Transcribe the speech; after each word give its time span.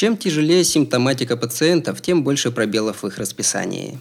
Чем 0.00 0.16
тяжелее 0.16 0.64
симптоматика 0.64 1.36
пациентов, 1.36 2.00
тем 2.00 2.24
больше 2.24 2.50
пробелов 2.50 3.02
в 3.02 3.06
их 3.06 3.18
расписании. 3.18 3.98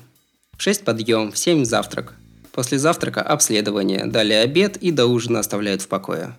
В 0.57 0.61
6 0.61 0.85
подъем, 0.85 1.33
в 1.33 1.37
7 1.37 1.65
завтрак. 1.65 2.13
После 2.53 2.79
завтрака 2.79 3.21
обследование, 3.21 4.05
далее 4.05 4.39
обед 4.39 4.77
и 4.77 4.91
до 4.91 5.07
ужина 5.07 5.39
оставляют 5.39 5.81
в 5.81 5.89
покое. 5.89 6.37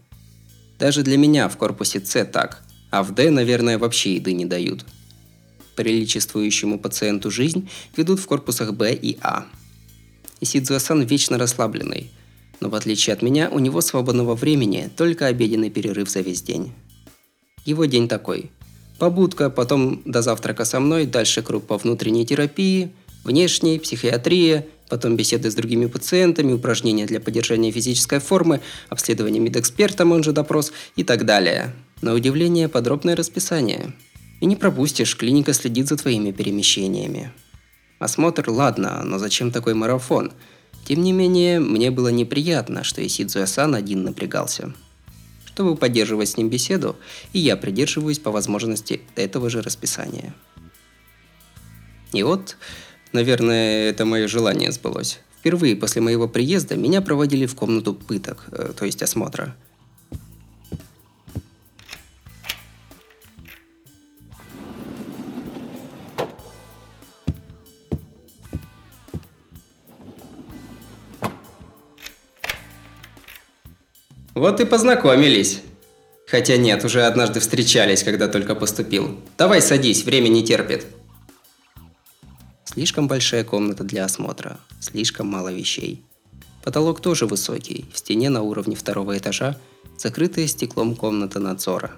Даже 0.79 1.03
для 1.03 1.19
меня 1.19 1.47
в 1.51 1.59
корпусе 1.59 2.01
С 2.03 2.25
так, 2.25 2.63
а 2.91 3.03
в 3.03 3.13
Д, 3.15 3.29
наверное, 3.29 3.77
вообще 3.77 4.15
еды 4.15 4.33
не 4.33 4.47
дают. 4.47 4.87
Приличествующему 5.77 6.79
пациенту 6.79 7.31
жизнь 7.31 7.69
ведут 7.95 8.19
в 8.19 8.27
корпусах 8.27 8.73
Б 8.73 8.95
и 8.95 9.19
А. 9.21 9.45
Исидзуасан 10.41 11.03
вечно 11.03 11.37
расслабленный, 11.37 12.11
но 12.61 12.71
в 12.71 12.75
отличие 12.75 13.13
от 13.13 13.21
меня, 13.21 13.51
у 13.51 13.59
него 13.59 13.83
свободного 13.83 14.35
времени 14.35 14.89
только 14.97 15.27
обеденный 15.27 15.69
перерыв 15.69 16.09
за 16.09 16.21
весь 16.21 16.41
день. 16.41 16.73
Его 17.67 17.85
день 17.85 18.09
такой. 18.09 18.51
Побудка, 19.01 19.49
потом 19.49 20.03
до 20.05 20.21
завтрака 20.21 20.67
со 20.67 20.79
мной, 20.79 21.07
дальше 21.07 21.41
круг 21.41 21.67
по 21.67 21.79
внутренней 21.79 22.27
терапии, 22.27 22.91
внешней, 23.25 23.79
психиатрия, 23.79 24.67
потом 24.91 25.17
беседы 25.17 25.51
с 25.51 25.55
другими 25.55 25.87
пациентами, 25.87 26.53
упражнения 26.53 27.07
для 27.07 27.19
поддержания 27.19 27.73
физической 27.73 28.19
формы, 28.19 28.61
обследование 28.91 29.41
медэкспертом, 29.41 30.13
он 30.13 30.23
же 30.23 30.33
допрос 30.33 30.75
и 30.97 31.03
так 31.03 31.25
далее. 31.25 31.75
На 32.03 32.13
удивление, 32.13 32.69
подробное 32.69 33.17
расписание. 33.17 33.95
И 34.43 34.45
не 34.45 34.55
пропустишь, 34.55 35.17
клиника 35.17 35.55
следит 35.55 35.89
за 35.89 35.97
твоими 35.97 36.31
перемещениями. 36.31 37.33
Осмотр, 37.99 38.51
ладно, 38.51 39.01
но 39.03 39.19
зачем 39.19 39.51
такой 39.51 39.73
марафон? 39.73 40.31
Тем 40.87 41.03
не 41.03 41.13
менее, 41.13 41.59
мне 41.59 41.91
было 41.91 42.09
неприятно, 42.09 42.85
что 42.85 43.07
Исидзуя-сан 43.07 43.75
один 43.75 44.05
напрягался. 44.05 44.75
Чтобы 45.55 45.77
поддерживать 45.77 46.29
с 46.29 46.37
ним 46.37 46.49
беседу, 46.49 46.97
и 47.33 47.39
я 47.39 47.57
придерживаюсь 47.57 48.19
по 48.19 48.31
возможности 48.31 49.03
этого 49.17 49.51
же 49.51 49.63
расписания. 49.63 50.35
И 52.13 52.23
вот, 52.23 52.57
наверное, 53.13 53.91
это 53.91 54.05
мое 54.05 54.29
желание 54.29 54.73
сбылось. 54.73 55.21
Впервые 55.39 55.77
после 55.77 56.03
моего 56.03 56.29
приезда 56.29 56.77
меня 56.77 57.01
проводили 57.01 57.47
в 57.47 57.55
комнату 57.55 57.95
пыток, 57.95 58.45
э, 58.53 58.73
то 58.77 58.85
есть 58.85 59.03
осмотра– 59.03 59.57
Вот 74.35 74.61
и 74.61 74.65
познакомились. 74.65 75.61
Хотя 76.29 76.57
нет, 76.57 76.85
уже 76.85 77.03
однажды 77.03 77.41
встречались, 77.41 78.05
когда 78.05 78.29
только 78.29 78.55
поступил. 78.55 79.19
Давай 79.37 79.61
садись, 79.61 80.05
время 80.05 80.29
не 80.29 80.45
терпит. 80.45 80.87
Слишком 82.65 83.09
большая 83.09 83.43
комната 83.43 83.83
для 83.83 84.05
осмотра, 84.05 84.61
слишком 84.79 85.27
мало 85.27 85.53
вещей. 85.53 86.05
Потолок 86.63 87.01
тоже 87.01 87.27
высокий, 87.27 87.87
в 87.93 87.99
стене 87.99 88.31
на 88.31 88.43
уровне 88.43 88.77
второго 88.77 89.19
этажа 89.19 89.59
закрытая 89.99 90.47
стеклом 90.47 90.95
комната 90.95 91.41
надзора. 91.41 91.91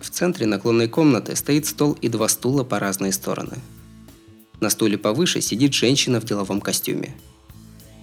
В 0.00 0.08
центре 0.08 0.46
наклонной 0.46 0.88
комнаты 0.88 1.34
стоит 1.34 1.66
стол 1.66 1.94
и 2.00 2.08
два 2.08 2.28
стула 2.28 2.62
по 2.62 2.78
разные 2.78 3.12
стороны. 3.12 3.58
На 4.60 4.70
стуле 4.70 4.96
повыше 4.96 5.40
сидит 5.40 5.74
женщина 5.74 6.20
в 6.20 6.24
деловом 6.24 6.60
костюме– 6.60 7.16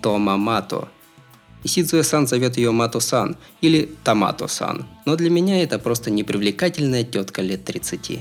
Тома 0.04 0.36
Мато. 0.36 0.90
Исидзуэ-сан 1.64 2.28
зовет 2.28 2.58
ее 2.58 2.72
Мато-сан 2.72 3.38
или 3.62 3.90
Томато-сан, 4.04 4.86
но 5.06 5.16
для 5.16 5.30
меня 5.30 5.64
это 5.64 5.80
просто 5.80 6.12
непривлекательная 6.12 7.06
тетка 7.06 7.42
лет 7.42 7.64
30. 7.64 8.20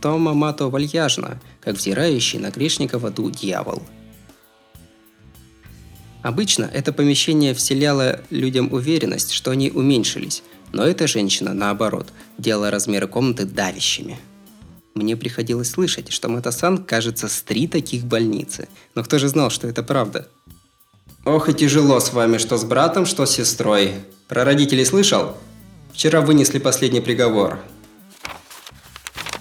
Тома 0.00 0.34
Мато 0.34 0.66
вальяжна, 0.68 1.40
как 1.60 1.76
взирающий 1.76 2.40
на 2.40 2.50
грешника 2.50 2.98
в 2.98 3.06
аду 3.06 3.30
дьявол. 3.30 3.84
Обычно 6.22 6.64
это 6.64 6.92
помещение 6.92 7.54
вселяло 7.54 8.20
людям 8.30 8.72
уверенность, 8.72 9.30
что 9.30 9.52
они 9.52 9.70
уменьшились, 9.70 10.42
но 10.72 10.82
эта 10.82 11.06
женщина, 11.06 11.54
наоборот, 11.54 12.08
делала 12.36 12.72
размеры 12.72 13.06
комнаты 13.06 13.44
давящими– 13.44 14.18
мне 14.94 15.16
приходилось 15.16 15.70
слышать, 15.70 16.12
что 16.12 16.28
Матасан 16.28 16.78
кажется 16.78 17.28
с 17.28 17.42
три 17.42 17.66
таких 17.66 18.04
больницы. 18.04 18.68
Но 18.94 19.02
кто 19.02 19.18
же 19.18 19.28
знал, 19.28 19.50
что 19.50 19.66
это 19.66 19.82
правда? 19.82 20.28
Ох 21.24 21.48
и 21.48 21.54
тяжело 21.54 21.98
с 21.98 22.12
вами, 22.12 22.38
что 22.38 22.56
с 22.56 22.64
братом, 22.64 23.04
что 23.04 23.26
с 23.26 23.32
сестрой. 23.32 23.94
Про 24.28 24.44
родителей 24.44 24.84
слышал? 24.84 25.36
Вчера 25.92 26.20
вынесли 26.20 26.58
последний 26.58 27.00
приговор. 27.00 27.58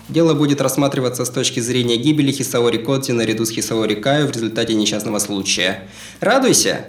Дело 0.09 0.33
будет 0.33 0.59
рассматриваться 0.59 1.23
с 1.23 1.29
точки 1.29 1.59
зрения 1.59 1.97
гибели 1.97 2.31
Хисаори 2.31 2.77
Кодзи 2.77 3.11
наряду 3.11 3.45
с 3.45 3.51
Хисаори 3.51 3.95
Каю 3.95 4.27
в 4.27 4.31
результате 4.31 4.73
несчастного 4.73 5.19
случая. 5.19 5.87
Радуйся! 6.19 6.87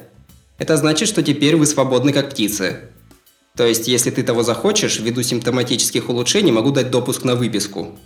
Это 0.59 0.77
значит, 0.77 1.09
что 1.09 1.23
теперь 1.23 1.57
вы 1.57 1.67
свободны 1.67 2.13
как 2.13 2.31
птицы. 2.31 2.91
То 3.57 3.67
есть, 3.67 3.89
если 3.89 4.11
ты 4.11 4.23
того 4.23 4.43
захочешь, 4.43 4.99
ввиду 4.99 5.23
симптоматических 5.23 6.09
улучшений 6.09 6.51
могу 6.51 6.71
дать 6.71 6.91
допуск 6.91 7.25
на 7.25 7.37
выписку. 7.37 7.99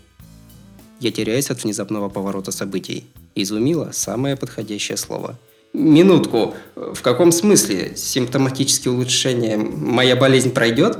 Я 1.00 1.12
теряюсь 1.12 1.50
от 1.50 1.62
внезапного 1.62 2.08
поворота 2.08 2.50
событий. 2.50 3.06
Изумило– 3.34 3.90
самое 3.92 4.36
подходящее 4.36 4.96
слово. 4.96 5.38
Минутку. 5.72 6.54
В 6.74 7.00
каком 7.02 7.30
смысле? 7.30 7.94
Симптоматические 7.94 8.92
улучшения? 8.92 9.56
Моя 9.56 10.16
болезнь 10.16 10.50
пройдет? 10.50 10.98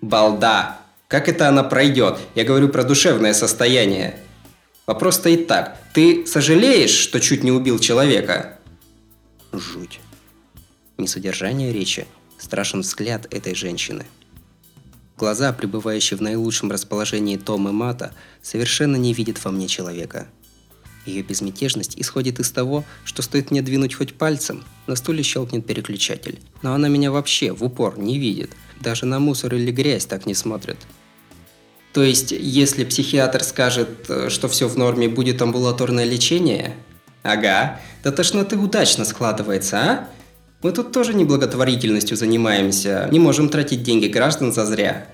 Балда. 0.00 0.80
Как 1.06 1.28
это 1.28 1.48
она 1.48 1.62
пройдет? 1.62 2.18
Я 2.34 2.44
говорю 2.44 2.68
про 2.68 2.82
душевное 2.82 3.34
состояние. 3.34 4.18
Вопрос 4.86 5.16
стоит 5.16 5.46
так. 5.46 5.78
Ты 5.94 6.26
сожалеешь, 6.26 6.90
что 6.90 7.20
чуть 7.20 7.44
не 7.44 7.52
убил 7.52 7.78
человека? 7.78 8.58
Жуть. 9.52 10.00
Несодержание 10.98 11.72
речи. 11.72 12.06
Страшен 12.38 12.80
взгляд 12.80 13.32
этой 13.32 13.54
женщины– 13.54 14.06
Глаза, 15.16 15.52
пребывающие 15.52 16.18
в 16.18 16.20
наилучшем 16.20 16.70
расположении 16.70 17.36
Тома 17.36 17.72
Мата, 17.72 18.12
совершенно 18.42 18.96
не 18.96 19.14
видят 19.14 19.42
во 19.42 19.50
мне 19.50 19.66
человека. 19.66 20.26
Ее 21.06 21.22
безмятежность 21.22 21.94
исходит 21.96 22.38
из 22.40 22.50
того, 22.50 22.84
что 23.04 23.22
стоит 23.22 23.50
мне 23.50 23.62
двинуть 23.62 23.94
хоть 23.94 24.14
пальцем, 24.14 24.64
на 24.86 24.96
стуле 24.96 25.22
щелкнет 25.22 25.64
переключатель. 25.64 26.40
Но 26.62 26.74
она 26.74 26.88
меня 26.88 27.10
вообще 27.10 27.52
в 27.52 27.64
упор 27.64 27.98
не 27.98 28.18
видит. 28.18 28.50
Даже 28.80 29.06
на 29.06 29.18
мусор 29.18 29.54
или 29.54 29.70
грязь 29.70 30.04
так 30.04 30.26
не 30.26 30.34
смотрит. 30.34 30.78
То 31.94 32.02
есть, 32.02 32.32
если 32.32 32.84
психиатр 32.84 33.42
скажет, 33.42 33.88
э, 34.10 34.28
что 34.28 34.48
все 34.48 34.68
в 34.68 34.76
норме, 34.76 35.08
будет 35.08 35.40
амбулаторное 35.40 36.04
лечение? 36.04 36.74
Ага, 37.22 37.80
да 38.04 38.12
тошноты 38.12 38.58
удачно 38.58 39.06
складывается, 39.06 39.78
а? 39.78 40.08
Мы 40.66 40.72
тут 40.72 40.90
тоже 40.90 41.14
не 41.14 41.24
благотворительностью 41.24 42.16
занимаемся, 42.16 43.08
не 43.12 43.20
можем 43.20 43.50
тратить 43.50 43.84
деньги 43.84 44.08
граждан 44.08 44.52
зазря. 44.52 45.06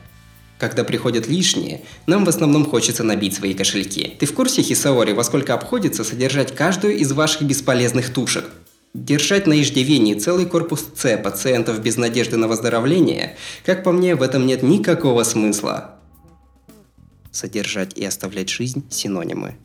Когда 0.58 0.82
приходят 0.82 1.28
лишние, 1.28 1.82
нам 2.06 2.24
в 2.24 2.30
основном 2.30 2.64
хочется 2.64 3.04
набить 3.04 3.34
свои 3.34 3.52
кошельки. 3.52 4.16
Ты 4.18 4.24
в 4.24 4.32
курсе, 4.32 4.62
Хисаори, 4.62 5.12
во 5.12 5.22
сколько 5.24 5.52
обходится 5.52 6.04
содержать 6.04 6.54
каждую 6.54 6.96
из 6.96 7.12
ваших 7.12 7.42
бесполезных 7.42 8.14
тушек? 8.14 8.46
Держать 8.94 9.46
на 9.46 9.60
иждивении 9.60 10.14
целый 10.14 10.46
корпус 10.46 10.86
С 10.96 11.18
пациентов 11.18 11.82
без 11.82 11.98
надежды 11.98 12.38
на 12.38 12.48
выздоровление, 12.48 13.36
как 13.66 13.84
по 13.84 13.92
мне, 13.92 14.14
в 14.14 14.22
этом 14.22 14.46
нет 14.46 14.62
никакого 14.62 15.22
смысла. 15.22 15.96
Содержать 17.30 17.92
и 17.98 18.02
оставлять 18.06 18.48
жизнь– 18.48 18.84
синонимы. 18.90 19.58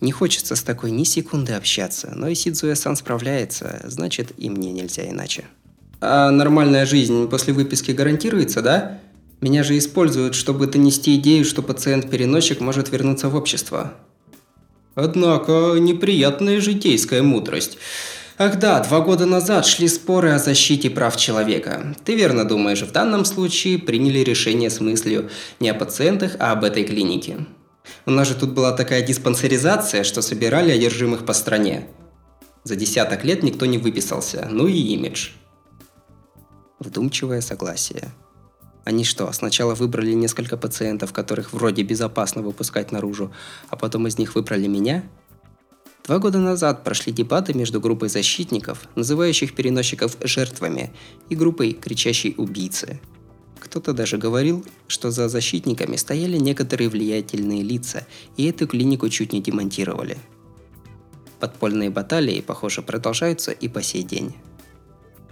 Не 0.00 0.12
хочется 0.12 0.56
с 0.56 0.62
такой 0.62 0.90
ни 0.90 1.04
секунды 1.04 1.52
общаться, 1.52 2.12
но 2.14 2.28
и 2.28 2.34
Сидзуя-сан 2.34 2.96
справляется, 2.96 3.82
значит 3.84 4.32
и 4.38 4.48
мне 4.48 4.72
нельзя 4.72 5.08
иначе. 5.08 5.44
А 6.00 6.30
нормальная 6.30 6.86
жизнь 6.86 7.28
после 7.28 7.52
выписки 7.52 7.90
гарантируется, 7.90 8.62
да? 8.62 8.98
Меня 9.42 9.62
же 9.62 9.76
используют, 9.76 10.34
чтобы 10.34 10.66
донести 10.66 11.16
идею, 11.16 11.44
что 11.44 11.62
пациент-переносчик 11.62 12.60
может 12.60 12.90
вернуться 12.90 13.28
в 13.28 13.34
общество. 13.34 13.94
Однако, 14.94 15.76
неприятная 15.78 16.60
житейская 16.60 17.22
мудрость. 17.22 17.78
Ах 18.38 18.58
да, 18.58 18.80
два 18.80 19.00
года 19.00 19.26
назад 19.26 19.66
шли 19.66 19.86
споры 19.86 20.30
о 20.30 20.38
защите 20.38 20.88
прав 20.88 21.16
человека. 21.16 21.94
Ты 22.04 22.16
верно 22.16 22.46
думаешь, 22.46 22.80
в 22.80 22.90
данном 22.90 23.26
случае 23.26 23.78
приняли 23.78 24.20
решение 24.20 24.70
с 24.70 24.80
мыслью 24.80 25.28
не 25.58 25.68
о 25.68 25.74
пациентах, 25.74 26.36
а 26.38 26.52
об 26.52 26.64
этой 26.64 26.84
клинике. 26.84 27.46
У 28.06 28.10
нас 28.10 28.28
же 28.28 28.34
тут 28.34 28.50
была 28.50 28.72
такая 28.72 29.02
диспансеризация, 29.02 30.04
что 30.04 30.22
собирали 30.22 30.70
одержимых 30.70 31.24
по 31.24 31.32
стране. 31.32 31.86
За 32.64 32.76
десяток 32.76 33.24
лет 33.24 33.42
никто 33.42 33.66
не 33.66 33.78
выписался, 33.78 34.48
ну 34.50 34.66
и 34.66 34.72
имидж. 34.72 35.30
Вдумчивое 36.78 37.40
согласие. 37.40 38.10
Они 38.84 39.04
что, 39.04 39.30
сначала 39.32 39.74
выбрали 39.74 40.12
несколько 40.12 40.56
пациентов, 40.56 41.12
которых 41.12 41.52
вроде 41.52 41.82
безопасно 41.82 42.42
выпускать 42.42 42.92
наружу, 42.92 43.32
а 43.68 43.76
потом 43.76 44.06
из 44.06 44.18
них 44.18 44.34
выбрали 44.34 44.66
меня? 44.66 45.04
Два 46.06 46.18
года 46.18 46.38
назад 46.38 46.82
прошли 46.82 47.12
дебаты 47.12 47.52
между 47.54 47.80
группой 47.80 48.08
защитников, 48.08 48.88
называющих 48.94 49.54
переносчиков 49.54 50.16
жертвами, 50.22 50.92
и 51.28 51.36
группой 51.36 51.72
кричащей 51.72 52.34
убийцы– 52.36 53.00
Кто-то 53.60 53.92
даже 53.92 54.16
говорил, 54.16 54.64
что 54.88 55.10
за 55.10 55.28
защитниками 55.28 55.96
стояли 55.96 56.38
некоторые 56.38 56.88
влиятельные 56.88 57.62
лица, 57.62 58.06
и 58.36 58.48
эту 58.48 58.66
клинику 58.66 59.08
чуть 59.10 59.32
не 59.32 59.40
демонтировали. 59.40 60.16
Подпольные 61.38 61.90
баталии, 61.90 62.40
похоже, 62.40 62.82
продолжаются 62.82 63.52
и 63.52 63.68
по 63.68 63.82
сей 63.82 64.02
день. 64.02 64.34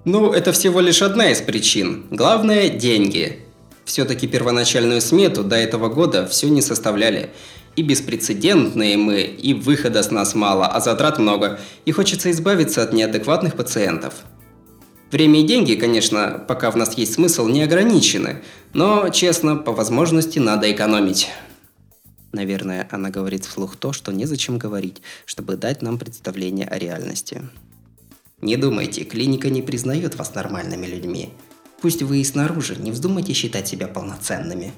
Ну, 0.04 0.32
это 0.32 0.52
всего 0.52 0.80
лишь 0.80 1.02
одна 1.02 1.30
из 1.30 1.40
причин. 1.40 2.06
Главное– 2.10 2.68
деньги. 2.70 3.40
Все-таки 3.84 4.26
первоначальную 4.26 5.00
смету 5.00 5.42
до 5.42 5.56
этого 5.56 5.88
года 5.88 6.26
все 6.26 6.48
не 6.48 6.62
составляли. 6.62 7.30
И 7.76 7.82
беспрецедентные 7.82 8.96
мы, 8.96 9.22
и 9.22 9.54
выхода 9.54 10.02
с 10.02 10.10
нас 10.10 10.34
мало, 10.34 10.66
а 10.66 10.80
затрат 10.80 11.18
много, 11.18 11.58
и 11.84 11.92
хочется 11.92 12.30
избавиться 12.30 12.82
от 12.82 12.92
неадекватных 12.92 13.56
пациентов. 13.56 14.14
Время 15.10 15.40
и 15.40 15.46
деньги, 15.46 15.74
конечно, 15.74 16.44
пока 16.46 16.70
в 16.70 16.76
нас 16.76 16.96
есть 16.98 17.14
смысл, 17.14 17.46
не 17.46 17.62
ограничены, 17.62 18.42
но, 18.74 19.08
честно, 19.08 19.56
по 19.56 19.72
возможности 19.72 20.38
надо 20.38 20.70
экономить. 20.70 21.28
Наверное, 22.32 22.86
она 22.90 23.08
говорит 23.08 23.46
вслух 23.46 23.76
то, 23.76 23.94
что 23.94 24.12
незачем 24.12 24.58
говорить, 24.58 25.00
чтобы 25.24 25.56
дать 25.56 25.80
нам 25.80 25.98
представление 25.98 26.66
о 26.66 26.78
реальности. 26.78 27.42
Не 28.42 28.56
думайте, 28.56 29.04
клиника 29.04 29.48
не 29.48 29.62
признает 29.62 30.14
вас 30.14 30.34
нормальными 30.34 30.86
людьми. 30.86 31.30
Пусть 31.80 32.02
вы 32.02 32.18
и 32.18 32.24
снаружи 32.24 32.76
не 32.76 32.90
вздумайте 32.90 33.32
считать 33.32 33.66
себя 33.66 33.88
полноценными. 33.88 34.72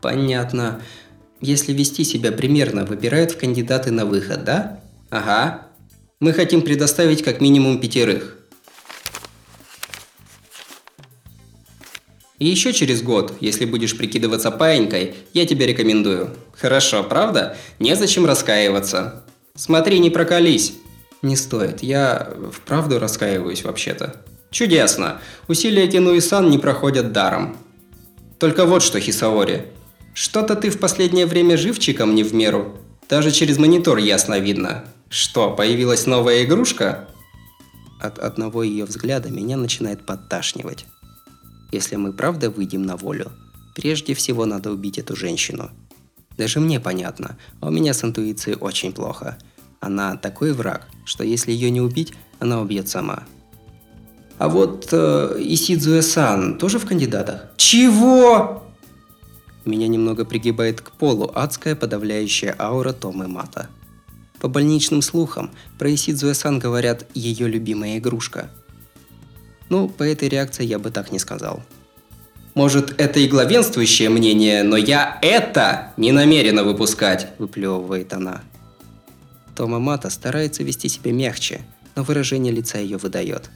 Понятно. 0.00 0.82
Если 1.40 1.72
вести 1.72 2.02
себя 2.02 2.32
примерно, 2.32 2.84
выбирают 2.84 3.32
в 3.32 3.38
кандидаты 3.38 3.92
на 3.92 4.04
выход, 4.04 4.44
да? 4.44 4.80
Ага. 5.08 5.68
Мы 6.18 6.32
хотим 6.32 6.62
предоставить 6.62 7.22
как 7.22 7.40
минимум 7.40 7.80
пятерых. 7.80 8.37
И 12.38 12.46
еще 12.46 12.72
через 12.72 13.02
год, 13.02 13.34
если 13.40 13.64
будешь 13.64 13.96
прикидываться 13.96 14.50
паинькой, 14.50 15.14
я 15.34 15.44
тебе 15.44 15.66
рекомендую. 15.66 16.30
Хорошо, 16.52 17.02
правда? 17.02 17.56
Незачем 17.78 18.26
раскаиваться. 18.26 19.24
Смотри, 19.56 19.98
не 19.98 20.10
прокались. 20.10 20.74
Не 21.20 21.34
стоит, 21.34 21.82
я 21.82 22.32
вправду 22.52 23.00
раскаиваюсь 23.00 23.64
вообще-то. 23.64 24.22
Чудесно. 24.52 25.20
Усилия 25.48 25.88
Кинуи-сан 25.88 26.48
не 26.48 26.58
проходят 26.58 27.12
даром. 27.12 27.56
Только 28.38 28.66
вот 28.66 28.82
что, 28.82 29.00
Хисаори. 29.00 29.66
Что-то 30.14 30.54
ты 30.54 30.70
в 30.70 30.78
последнее 30.78 31.26
время 31.26 31.56
живчиком 31.56 32.14
не 32.14 32.22
в 32.22 32.34
меру. 32.34 32.78
Даже 33.08 33.32
через 33.32 33.58
монитор 33.58 33.98
ясно 33.98 34.38
видно. 34.38 34.84
Что, 35.10 35.50
появилась 35.50 36.06
новая 36.06 36.44
игрушка? 36.44 37.08
От 38.00 38.20
одного 38.20 38.62
ее 38.62 38.84
взгляда 38.84 39.28
меня 39.28 39.56
начинает 39.56 40.06
подташнивать. 40.06 40.86
Если 41.70 41.96
мы 41.96 42.12
правда 42.12 42.50
выйдем 42.50 42.82
на 42.82 42.96
волю, 42.96 43.32
прежде 43.74 44.14
всего 44.14 44.46
надо 44.46 44.72
убить 44.72 44.98
эту 44.98 45.16
женщину. 45.16 45.70
Даже 46.36 46.60
мне 46.60 46.80
понятно, 46.80 47.36
а 47.60 47.68
у 47.68 47.70
меня 47.70 47.94
с 47.94 48.04
интуицией 48.04 48.56
очень 48.56 48.92
плохо– 48.92 49.36
она 49.80 50.16
такой 50.16 50.52
враг, 50.52 50.88
что 51.04 51.24
если 51.24 51.52
ее 51.52 51.70
не 51.70 51.80
убить, 51.80 52.12
она 52.40 52.60
убьет 52.60 52.88
сама. 52.88 53.24
А 54.38 54.48
вот 54.48 54.88
э, 54.92 55.36
Исидзуэ-сан 55.38 56.58
тоже 56.58 56.78
в 56.78 56.86
кандидатах? 56.86 57.48
Чего? 57.56 58.64
Меня 59.64 59.88
немного 59.88 60.24
пригибает 60.24 60.80
к 60.80 60.92
полу 60.92 61.30
адская 61.34 61.74
подавляющая 61.74 62.54
аура 62.58 62.92
Томы 62.92 63.28
Мата. 63.28 63.68
По 64.40 64.48
больничным 64.48 65.02
слухам, 65.02 65.50
про 65.78 65.92
Исидзуэ-сан 65.92 66.60
говорят 66.60 67.06
ее 67.14 67.48
любимая 67.48 67.98
игрушка. 67.98 68.50
Ну, 69.68 69.88
по 69.88 70.02
этой 70.02 70.28
реакции 70.28 70.64
я 70.64 70.78
бы 70.78 70.90
так 70.90 71.12
не 71.12 71.18
сказал. 71.18 71.62
Может, 72.54 73.00
это 73.00 73.20
и 73.20 73.28
главенствующее 73.28 74.08
мнение, 74.08 74.62
но 74.62 74.76
я 74.76 75.18
это 75.22 75.92
не 75.96 76.10
намерена 76.10 76.64
выпускать, 76.64 77.28
выплевывает 77.38 78.12
она. 78.12 78.42
Тома 79.54 79.78
Мата 79.78 80.10
старается 80.10 80.64
вести 80.64 80.88
себя 80.88 81.12
мягче, 81.12 81.60
но 81.94 82.02
выражение 82.02 82.52
лица 82.52 82.78
ее 82.78 82.96
выдает. 82.96 83.50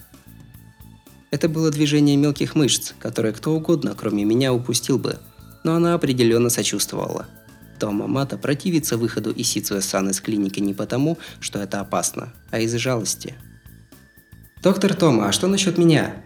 Это 1.31 1.49
было 1.49 1.71
движение 1.71 2.17
мелких 2.17 2.55
мышц, 2.55 2.93
которое 2.99 3.33
кто 3.33 3.55
угодно, 3.55 3.95
кроме 3.99 4.25
меня, 4.25 4.53
упустил 4.53 4.99
бы, 4.99 5.19
но 5.65 5.75
она 5.75 5.95
определенно 5.95 6.51
сочувствовала. 6.51 7.27
Тома 7.81 8.07
Мата 8.07 8.37
противится 8.37 8.97
выходу 8.97 9.33
Исицуэ-сан 9.35 10.11
из 10.11 10.21
клиники 10.21 10.61
не 10.61 10.75
потому, 10.75 11.19
что 11.41 11.59
это 11.59 11.81
опасно, 11.81 12.33
а 12.51 12.61
из 12.61 12.73
жалости. 12.75 13.35
«Доктор 14.63 14.95
Тома, 14.95 15.29
а 15.29 15.33
что 15.33 15.49
насчет 15.49 15.77
меня?» 15.77 16.23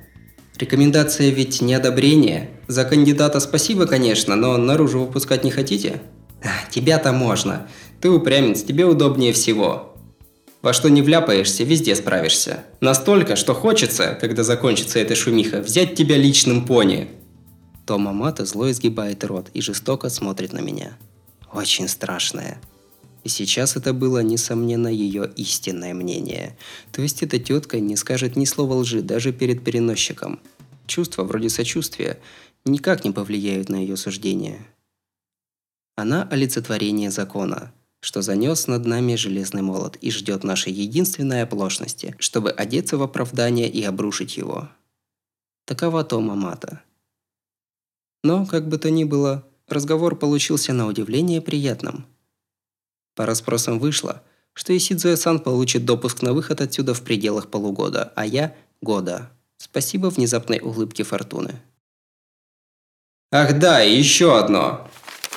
Рекомендация 0.58 1.30
ведь 1.30 1.60
не 1.60 1.74
одобрение. 1.74 2.50
За 2.66 2.84
кандидата 2.84 3.40
спасибо, 3.40 3.86
конечно, 3.86 4.36
но 4.36 4.56
наружу 4.56 5.00
выпускать 5.00 5.44
не 5.44 5.50
хотите? 5.50 6.00
Тебя-то 6.70 7.12
можно. 7.12 7.68
Ты 8.00 8.10
упрямец, 8.10 8.62
тебе 8.62 8.86
удобнее 8.86 9.32
всего. 9.32 9.94
Во 10.62 10.72
что 10.72 10.88
не 10.88 11.02
вляпаешься, 11.02 11.64
везде 11.64 11.94
справишься. 11.94 12.64
Настолько, 12.80 13.36
что 13.36 13.54
хочется, 13.54 14.16
когда 14.20 14.42
закончится 14.42 14.98
эта 14.98 15.14
шумиха, 15.14 15.60
взять 15.60 15.94
тебя 15.94 16.16
личным 16.16 16.64
пони. 16.64 17.08
Тома 17.84 18.12
Мата 18.12 18.46
зло 18.46 18.70
изгибает 18.70 19.24
рот 19.24 19.48
и 19.52 19.60
жестоко 19.60 20.08
смотрит 20.08 20.52
на 20.52 20.60
меня. 20.60 20.96
Очень 21.52 21.86
страшное. 21.86 22.58
И 23.26 23.28
сейчас 23.28 23.74
это 23.74 23.92
было, 23.92 24.20
несомненно, 24.22 24.86
ее 24.86 25.28
истинное 25.34 25.94
мнение. 25.94 26.56
То 26.92 27.02
есть 27.02 27.24
эта 27.24 27.40
тетка 27.40 27.80
не 27.80 27.96
скажет 27.96 28.36
ни 28.36 28.44
слова 28.44 28.74
лжи 28.74 29.02
даже 29.02 29.32
перед 29.32 29.64
переносчиком. 29.64 30.38
Чувства 30.86 31.24
вроде 31.24 31.48
сочувствия 31.48 32.20
никак 32.64 33.02
не 33.02 33.10
повлияют 33.10 33.68
на 33.68 33.74
ее 33.82 33.96
суждение. 33.96 34.64
Она 35.96 36.22
олицетворение 36.30 37.10
закона, 37.10 37.72
что 37.98 38.22
занес 38.22 38.68
над 38.68 38.86
нами 38.86 39.16
железный 39.16 39.62
молот 39.62 39.96
и 39.96 40.12
ждет 40.12 40.44
нашей 40.44 40.72
единственной 40.72 41.42
оплошности, 41.42 42.14
чтобы 42.20 42.52
одеться 42.52 42.96
в 42.96 43.02
оправдание 43.02 43.68
и 43.68 43.82
обрушить 43.82 44.36
его. 44.36 44.68
Такова 45.64 46.04
Тома 46.04 46.36
Мата. 46.36 46.80
Но, 48.22 48.46
как 48.46 48.68
бы 48.68 48.78
то 48.78 48.88
ни 48.88 49.02
было, 49.02 49.44
разговор 49.66 50.14
получился 50.14 50.72
на 50.72 50.86
удивление 50.86 51.40
приятным. 51.40 52.06
По 53.16 53.26
расспросам 53.26 53.78
вышло, 53.80 54.22
что 54.52 54.76
Исидзуэ-сан 54.76 55.40
получит 55.40 55.84
допуск 55.84 56.22
на 56.22 56.34
выход 56.34 56.60
отсюда 56.60 56.94
в 56.94 57.02
пределах 57.02 57.48
полугода, 57.48 58.12
а 58.14 58.24
я– 58.24 58.54
года. 58.82 59.30
Спасибо 59.56 60.08
внезапной 60.08 60.60
улыбке 60.60 61.02
Фортуны. 61.02 61.62
Ах 63.32 63.58
да, 63.58 63.82
и 63.82 63.96
еще 63.96 64.38
одно. 64.38 64.88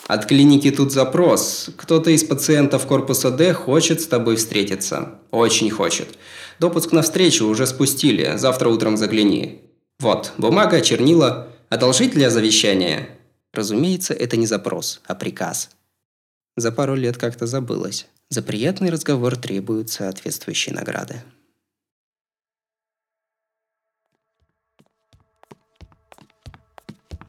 От 0.07 0.25
клиники 0.25 0.71
тут 0.71 0.91
запрос. 0.91 1.69
Кто-то 1.77 2.11
из 2.11 2.23
пациентов 2.23 2.85
корпуса 2.85 3.31
D 3.31 3.53
хочет 3.53 4.01
с 4.01 4.07
тобой 4.07 4.35
встретиться. 4.35 5.15
Очень 5.31 5.69
хочет. 5.69 6.17
Допуск 6.59 6.91
на 6.91 7.01
встречу 7.01 7.47
уже 7.47 7.65
спустили. 7.65 8.33
Завтра 8.35 8.69
утром 8.69 8.97
загляни. 8.97 9.61
Вот, 9.99 10.33
бумага, 10.37 10.81
чернила. 10.81 11.47
Одолжить 11.69 12.11
для 12.11 12.29
завещания? 12.29 13.09
Разумеется, 13.53 14.13
это 14.13 14.35
не 14.35 14.47
запрос, 14.47 15.01
а 15.05 15.15
приказ. 15.15 15.69
За 16.59 16.73
пару 16.73 16.93
лет 16.93 17.17
как-то 17.17 17.47
забылось. 17.47 18.05
За 18.29 18.41
приятный 18.41 18.89
разговор 18.89 19.37
требуют 19.37 19.89
соответствующие 19.91 20.75
награды. 20.75 21.23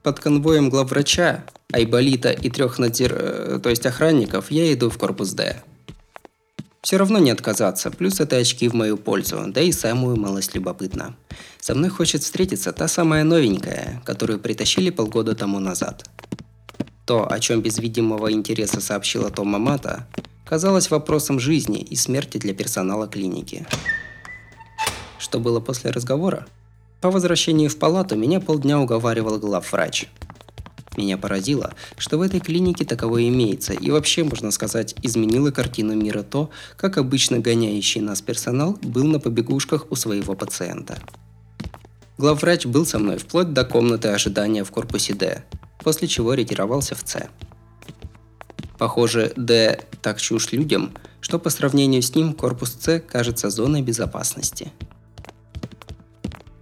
Под 0.03 0.19
конвоем 0.19 0.69
главврача 0.69 1.45
Айболита 1.73 2.33
и 2.33 2.51
трех 2.51 2.81
надзир... 2.81 3.15
Э, 3.15 3.61
то 3.63 3.71
есть 3.71 3.87
охранников, 3.87 4.51
я 4.51 4.73
иду 4.73 4.91
в 4.91 4.99
корпус 4.99 5.31
Д. 5.31 5.63
Все 6.83 6.97
равно 6.97 7.21
не 7.21 7.31
отказаться, 7.31 7.93
плюс 7.93 8.19
это 8.19 8.37
очки 8.37 8.69
в 8.69 8.75
мою 8.75 8.97
пользу, 8.97 9.45
да 9.47 9.61
и 9.61 9.71
самую 9.71 10.17
малость 10.17 10.57
любопытно. 10.57 11.15
Со 11.61 11.77
мной 11.77 11.91
хочет 11.91 12.25
встретиться 12.25 12.73
та 12.73 12.89
самая 12.89 13.23
новенькая, 13.23 14.03
которую 14.05 14.41
притащили 14.41 14.91
полгода 14.91 15.37
тому 15.37 15.61
назад. 15.61 16.11
То, 17.11 17.26
о 17.29 17.40
чем 17.40 17.61
без 17.61 17.79
видимого 17.79 18.31
интереса 18.31 18.81
сообщила 18.81 19.31
Тома 19.31 19.59
Мата, 19.59 20.07
казалось 20.45 20.93
вопросом 20.93 21.40
жизни 21.40 21.81
и 21.81 21.97
смерти 21.97 22.38
для 22.38 22.55
персонала 22.55 23.09
клиники. 23.09 23.67
Что 25.19 25.40
было 25.40 25.59
после 25.59 25.90
разговора? 25.90 26.47
По 27.00 27.11
возвращении 27.11 27.67
в 27.67 27.81
палату 27.81 28.14
меня 28.14 28.38
полдня 28.38 28.79
уговаривал 28.79 29.40
главврач– 29.40 30.07
меня 30.97 31.19
поразило, 31.19 31.73
что 31.99 32.17
в 32.17 32.23
этой 32.23 32.38
клинике 32.38 32.85
таковое 32.85 33.26
имеется, 33.26 33.73
и 33.73 33.90
вообще, 33.90 34.23
можно 34.23 34.52
сказать, 34.52 34.95
изменило 35.02 35.50
картину 35.50 35.97
мира 35.97 36.23
то, 36.23 36.50
как 36.76 36.97
обычно 36.97 37.40
гоняющий 37.40 38.00
нас 38.00 38.23
персонал 38.23 38.79
был 38.83 39.05
на 39.05 39.19
побегушках 39.19 39.90
у 39.90 39.97
своего 39.97 40.37
пациента. 40.37 41.02
Главврач 42.19 42.67
был 42.67 42.87
со 42.87 43.00
мной 43.00 43.19
вплоть 43.19 43.52
до 43.52 43.64
комнаты 43.64 44.09
ожидания 44.11 44.62
в 44.62 44.71
корпусе 44.71 45.14
D, 45.14 45.43
после 45.83 46.09
чего 46.09 46.35
ретировался 46.35 46.95
в 46.95 47.03
С. 47.05 47.29
Похоже, 48.79 49.33
D 49.37 49.81
так 50.03 50.21
чушь 50.21 50.53
людям, 50.53 50.93
что 51.21 51.39
по 51.39 51.51
сравнению 51.51 52.03
с 52.03 52.15
ним 52.15 52.33
корпус 52.33 52.73
С 52.73 53.01
кажется 53.01 53.51
зоной 53.51 53.83
безопасности– 53.83 54.73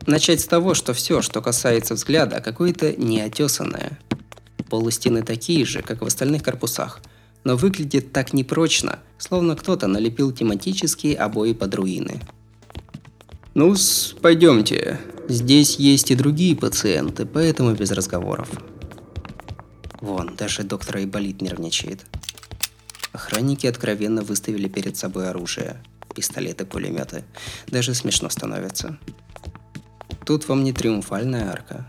Начать 0.09 0.41
с 0.41 0.47
того, 0.47 0.73
что 0.73 0.95
все, 0.95 1.21
что 1.21 1.43
касается 1.43 1.93
взгляда, 1.93 2.41
какое-то 2.41 2.95
неотесанное. 2.97 3.99
Полустены 4.71 5.23
такие 5.23 5.67
же, 5.67 5.83
как 5.83 6.01
в 6.01 6.07
остальных 6.07 6.43
корпусах, 6.43 7.01
но 7.45 7.57
выглядит 7.57 8.11
так 8.11 8.33
непрочно, 8.33 9.01
словно 9.19 9.55
кто-то 9.55 9.87
налепил 9.87 10.33
тематические 10.33 11.15
обои 11.15 11.53
под 11.53 11.75
руины. 11.75 12.23
ну 13.53 13.75
пойдемте. 14.23 14.99
Здесь 15.29 15.77
есть 15.77 16.11
и 16.11 16.15
другие 16.15 16.57
пациенты, 16.57 17.27
поэтому 17.27 17.75
без 17.75 17.91
разговоров. 17.91 18.49
Вон, 20.01 20.37
даже 20.37 20.63
доктор 20.63 20.99
Айболит 20.99 21.43
нервничает. 21.43 22.07
Охранники 23.13 23.67
откровенно 23.67 24.23
выставили 24.23 24.69
перед 24.69 24.97
собой 24.97 25.29
оружие. 25.29 25.83
Пистолеты, 26.15 26.65
пулеметы. 26.65 27.25
Даже 27.67 27.95
смешно 27.95 28.29
становится. 28.29 28.99
Тут 30.25 30.49
вам 30.49 30.63
не 30.63 30.73
триумфальная 30.73 31.51
арка. 31.51 31.87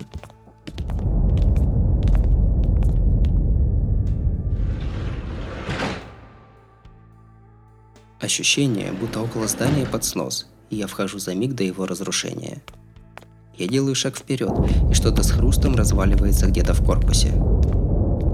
Ощущение, 8.20 8.92
будто 8.92 9.22
около 9.22 9.48
здания 9.48 9.86
под 9.86 10.04
снос, 10.04 10.48
и 10.70 10.76
я 10.76 10.88
вхожу 10.88 11.20
за 11.20 11.34
миг 11.36 11.54
до 11.54 11.64
его 11.64 11.86
разрушения. 11.86 12.62
Я 13.58 13.68
делаю 13.68 13.96
шаг 13.96 14.18
вперед, 14.18 14.52
и 14.90 14.94
что-то 14.94 15.24
с 15.24 15.32
хрустом 15.32 15.76
разваливается 15.76 16.48
где-то 16.48 16.74
в 16.74 16.86
корпусе. 16.86 17.34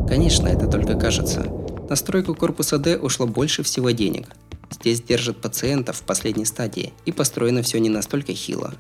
Конечно, 0.08 0.48
это 0.48 0.68
только 0.68 0.98
кажется. 0.98 1.52
На 1.90 1.96
стройку 1.96 2.36
корпуса 2.36 2.78
D 2.78 2.98
ушло 2.98 3.26
больше 3.26 3.64
всего 3.64 3.90
денег. 3.90 4.28
Здесь 4.70 5.02
держат 5.02 5.42
пациентов 5.42 5.98
в 5.98 6.04
последней 6.04 6.46
стадии, 6.46 6.94
и 7.06 7.12
построено 7.12 7.64
все 7.64 7.80
не 7.80 7.90
настолько 7.90 8.34
хило. 8.34 8.76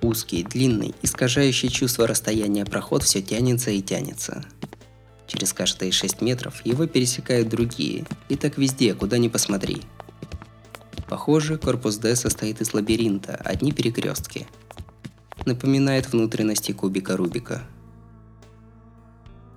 Узкий, 0.00 0.42
длинный, 0.42 0.94
искажающий 1.02 1.68
чувство 1.68 2.08
расстояния 2.08 2.64
проход 2.64 3.04
все 3.04 3.22
тянется 3.22 3.70
и 3.70 3.80
тянется. 3.80 4.44
Через 5.28 5.52
каждые 5.52 5.92
6 5.92 6.20
метров 6.22 6.66
его 6.66 6.86
пересекают 6.86 7.48
другие, 7.48 8.04
и 8.28 8.34
так 8.34 8.58
везде, 8.58 8.94
куда 8.94 9.16
ни 9.18 9.28
посмотри. 9.28 9.82
Похоже, 11.08 11.56
корпус 11.56 11.98
D 11.98 12.16
состоит 12.16 12.60
из 12.60 12.74
лабиринта, 12.74 13.34
одни 13.44 13.70
перекрестки. 13.70 14.48
Напоминает 15.46 16.12
внутренности 16.12 16.72
кубика 16.72 17.16
Рубика– 17.16 17.62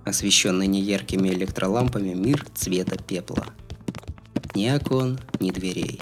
освещенный 0.06 0.68
неяркими 0.68 1.28
электролампами 1.30 2.14
мир 2.14 2.46
цвета 2.54 2.96
пепла. 2.96 3.44
Ни 4.54 4.70
окон, 4.70 5.18
ни 5.40 5.50
дверей, 5.50 6.00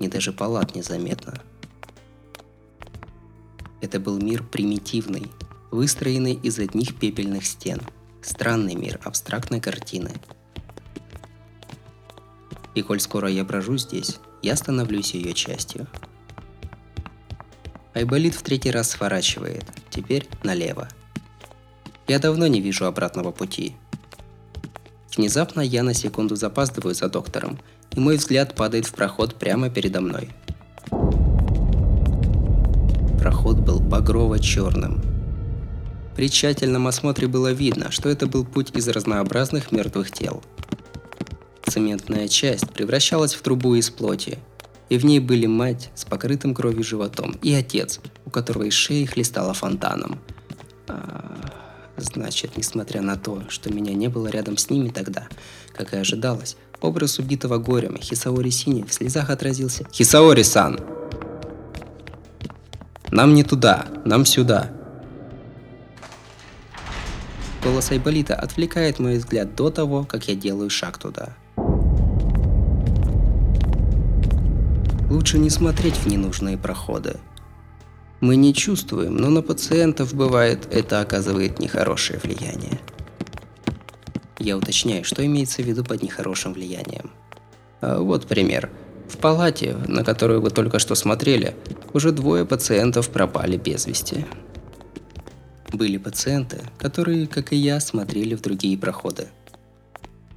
ни 0.00 0.08
даже 0.08 0.32
палат 0.32 0.74
незаметно. 0.74 1.34
Это 3.82 4.00
был 4.00 4.18
мир 4.18 4.42
примитивный, 4.42 5.30
выстроенный 5.70 6.32
из 6.32 6.58
одних 6.58 6.98
пепельных 6.98 7.44
стен. 7.44 7.82
Странный 8.22 8.74
мир 8.74 8.98
абстрактной 9.04 9.60
картины. 9.60 10.12
И 12.74 12.80
коль 12.80 12.98
скоро 12.98 13.28
я 13.28 13.44
брожу 13.44 13.76
здесь, 13.76 14.18
я 14.42 14.56
становлюсь 14.56 15.12
ее 15.12 15.34
частью. 15.34 15.86
Айболит 17.92 18.34
в 18.34 18.42
третий 18.42 18.70
раз 18.70 18.92
сворачивает, 18.92 19.64
теперь 19.90 20.26
налево– 20.42 20.88
я 22.06 22.18
давно 22.18 22.46
не 22.46 22.60
вижу 22.60 22.86
обратного 22.86 23.30
пути. 23.30 23.74
Внезапно 25.16 25.60
я 25.60 25.82
на 25.82 25.94
секунду 25.94 26.36
запаздываю 26.36 26.94
за 26.94 27.08
доктором, 27.08 27.58
и 27.92 28.00
мой 28.00 28.16
взгляд 28.16 28.54
падает 28.54 28.86
в 28.86 28.92
проход 28.92 29.36
прямо 29.36 29.70
передо 29.70 30.00
мной. 30.00 30.30
Проход 33.20 33.58
был 33.60 33.80
багрово-черным. 33.80 35.02
При 36.16 36.28
тщательном 36.28 36.86
осмотре 36.86 37.26
было 37.26 37.52
видно, 37.52 37.90
что 37.90 38.08
это 38.08 38.26
был 38.26 38.44
путь 38.44 38.76
из 38.76 38.88
разнообразных 38.88 39.72
мертвых 39.72 40.10
тел. 40.10 40.42
Цементная 41.66 42.28
часть 42.28 42.70
превращалась 42.70 43.34
в 43.34 43.42
трубу 43.42 43.74
из 43.74 43.90
плоти, 43.90 44.38
и 44.88 44.98
в 44.98 45.04
ней 45.04 45.18
были 45.18 45.46
мать 45.46 45.90
с 45.94 46.04
покрытым 46.04 46.54
кровью 46.54 46.84
животом 46.84 47.36
и 47.42 47.52
отец, 47.52 48.00
у 48.26 48.30
которого 48.30 48.64
из 48.64 48.74
шеи 48.74 49.06
хлестала 49.06 49.54
фонтаном. 49.54 50.20
Значит, 52.14 52.56
несмотря 52.56 53.02
на 53.02 53.16
то, 53.16 53.42
что 53.48 53.72
меня 53.72 53.92
не 53.92 54.08
было 54.08 54.28
рядом 54.28 54.56
с 54.56 54.70
ними 54.70 54.88
тогда, 54.88 55.26
как 55.72 55.92
и 55.94 55.96
ожидалось, 55.96 56.56
образ 56.80 57.18
убитого 57.18 57.58
горем 57.58 57.98
Хисаори 58.00 58.50
Сини 58.50 58.84
в 58.84 58.92
слезах 58.92 59.30
отразился. 59.30 59.84
«Хисаори-сан! 59.92 60.78
Нам 63.10 63.34
не 63.34 63.42
туда, 63.42 63.86
нам 64.04 64.24
сюда!» 64.24 64.70
Голос 67.64 67.90
Айболита 67.90 68.36
отвлекает 68.36 69.00
мой 69.00 69.18
взгляд 69.18 69.56
до 69.56 69.70
того, 69.70 70.04
как 70.04 70.28
я 70.28 70.36
делаю 70.36 70.70
шаг 70.70 70.98
туда. 70.98 71.34
Лучше 75.10 75.38
не 75.38 75.50
смотреть 75.50 75.96
в 75.96 76.06
ненужные 76.06 76.58
проходы– 76.58 77.16
мы 78.24 78.36
не 78.36 78.54
чувствуем, 78.54 79.16
но 79.16 79.28
на 79.28 79.42
пациентов 79.42 80.14
бывает 80.14 80.66
это 80.72 81.00
оказывает 81.00 81.58
нехорошее 81.58 82.18
влияние. 82.18 82.80
Я 84.38 84.56
уточняю, 84.56 85.04
что 85.04 85.24
имеется 85.24 85.62
в 85.62 85.66
виду 85.66 85.84
под 85.84 86.02
нехорошим 86.02 86.54
влиянием. 86.54 87.10
А 87.82 87.98
вот 88.00 88.26
пример. 88.26 88.70
В 89.08 89.18
палате, 89.18 89.76
на 89.86 90.02
которую 90.02 90.40
вы 90.40 90.50
только 90.50 90.78
что 90.78 90.94
смотрели, 90.94 91.54
уже 91.92 92.12
двое 92.12 92.46
пациентов 92.46 93.10
пропали 93.10 93.58
без 93.58 93.86
вести. 93.86 94.24
Были 95.70 95.98
пациенты, 95.98 96.62
которые, 96.78 97.26
как 97.26 97.52
и 97.52 97.56
я, 97.56 97.78
смотрели 97.78 98.34
в 98.34 98.40
другие 98.40 98.78
проходы. 98.78 99.28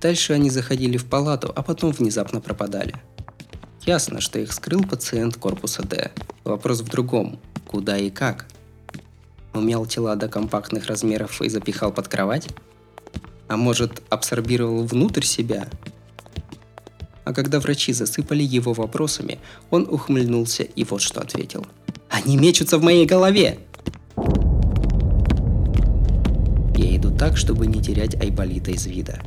Дальше 0.02 0.34
они 0.34 0.50
заходили 0.50 0.98
в 0.98 1.06
палату, 1.06 1.54
а 1.56 1.64
потом 1.64 1.92
внезапно 1.92 2.42
пропадали. 2.42 2.96
Ясно, 3.86 4.20
что 4.20 4.40
их 4.40 4.52
скрыл 4.52 4.84
пациент 4.84 5.38
корпуса 5.38 5.84
D. 5.84 6.12
Вопрос 6.44 6.82
в 6.82 6.90
другом 6.90 7.40
куда 7.68 7.98
и 7.98 8.10
как. 8.10 8.48
Умел 9.54 9.86
тела 9.86 10.16
до 10.16 10.28
компактных 10.28 10.88
размеров 10.88 11.42
и 11.42 11.50
запихал 11.50 11.92
под 11.92 12.08
кровать? 12.08 12.48
А 13.48 13.58
может, 13.58 14.02
абсорбировал 14.10 14.86
внутрь 14.86 15.24
себя? 15.24 15.68
А 17.26 17.34
когда 17.34 17.60
врачи 17.60 17.94
засыпали 17.94 18.44
его 18.44 18.74
вопросами, 18.74 19.40
он 19.70 19.88
ухмыльнулся 19.90 20.64
и 20.64 20.84
вот 20.84 21.02
что 21.02 21.22
ответил. 21.22 21.66
«Они 22.10 22.38
мечутся 22.38 22.78
в 22.78 22.84
моей 22.84 23.06
голове!» 23.06 23.60
Я 26.76 26.96
иду 26.96 27.16
так, 27.16 27.36
чтобы 27.36 27.68
не 27.68 27.82
терять 27.84 28.16
Айболита 28.16 28.72
из 28.72 28.86
вида. 28.86 29.22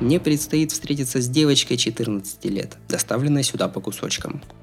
Мне 0.00 0.18
предстоит 0.18 0.72
встретиться 0.72 1.20
с 1.20 1.28
девочкой 1.28 1.76
14 1.76 2.44
лет, 2.46 2.76
доставленной 2.88 3.42
сюда 3.42 3.68
по 3.68 3.80
кусочкам– 3.80 4.42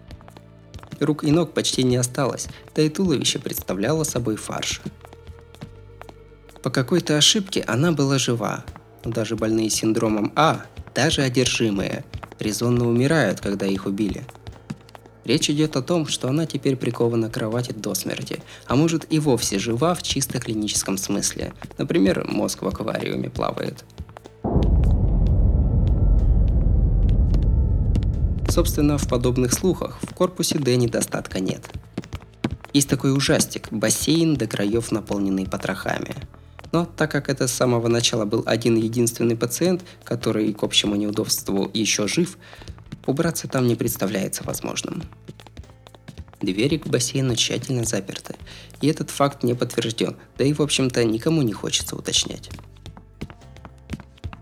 рук 1.02 1.24
и 1.24 1.32
ног 1.32 1.54
почти 1.54 1.84
не 1.84 1.98
осталось, 1.98 2.48
да 2.76 2.82
и 2.82 2.90
туловище 2.90 3.40
представляло 3.40 4.04
собой 4.04 4.36
фарш. 4.36 4.82
По 6.64 6.70
какой-то 6.70 7.18
ошибке 7.18 7.64
она 7.68 7.92
была 7.92 8.18
жива, 8.18 8.64
но 9.04 9.12
даже 9.12 9.36
больные 9.36 9.70
синдромом 9.70 10.32
А, 10.36 10.66
даже 10.94 11.22
одержимые, 11.22 12.06
резонно 12.40 12.88
умирают, 12.88 13.40
когда 13.40 13.66
их 13.66 13.86
убили. 13.86 14.24
Речь 15.24 15.50
идет 15.50 15.76
о 15.76 15.82
том, 15.82 16.08
что 16.08 16.30
она 16.30 16.46
теперь 16.46 16.76
прикована 16.76 17.30
к 17.30 17.34
кровати 17.34 17.72
до 17.72 17.94
смерти, 17.94 18.42
а 18.66 18.76
может 18.76 19.12
и 19.12 19.20
вовсе 19.20 19.60
жива 19.60 19.94
в 19.94 20.02
чисто 20.02 20.40
клиническом 20.40 20.98
смысле. 20.98 21.54
Например, 21.78 22.26
мозг 22.28 22.64
в 22.64 22.68
аквариуме 22.68 23.30
плавает. 23.30 23.86
Собственно, 28.52 28.98
в 28.98 29.08
подобных 29.08 29.54
слухах 29.54 29.98
в 30.02 30.14
корпусе 30.14 30.60
Д 30.60 30.76
недостатка 30.76 31.40
нет. 31.40 31.70
Есть 32.74 32.90
такой 32.90 33.16
ужастик– 33.16 33.70
бассейн 33.72 34.36
до 34.36 34.46
краев, 34.46 34.92
наполненный 34.92 35.48
потрохами. 35.48 36.14
Но 36.74 36.84
так 36.84 37.10
как 37.10 37.30
это 37.30 37.48
с 37.48 37.54
самого 37.54 37.88
начала 37.88 38.26
был 38.26 38.44
один 38.46 38.76
единственный 38.76 39.38
пациент, 39.38 39.86
который 40.04 40.52
к 40.52 40.64
общему 40.64 40.98
неудобству 40.98 41.72
еще 41.74 42.10
жив, 42.10 42.38
убраться 43.06 43.48
там 43.48 43.68
не 43.68 43.76
представляется 43.76 44.44
возможным. 44.44 45.04
Двери 46.42 46.78
к 46.78 46.88
бассейну 46.88 47.36
тщательно 47.38 47.86
заперты, 47.86 48.36
и 48.82 48.88
этот 48.88 49.12
факт 49.12 49.44
не 49.44 49.54
подтвержден, 49.54 50.18
да 50.38 50.44
и 50.44 50.52
в 50.52 50.60
общем-то 50.60 51.06
никому 51.06 51.42
не 51.42 51.54
хочется 51.54 51.96
уточнять. 51.96 52.50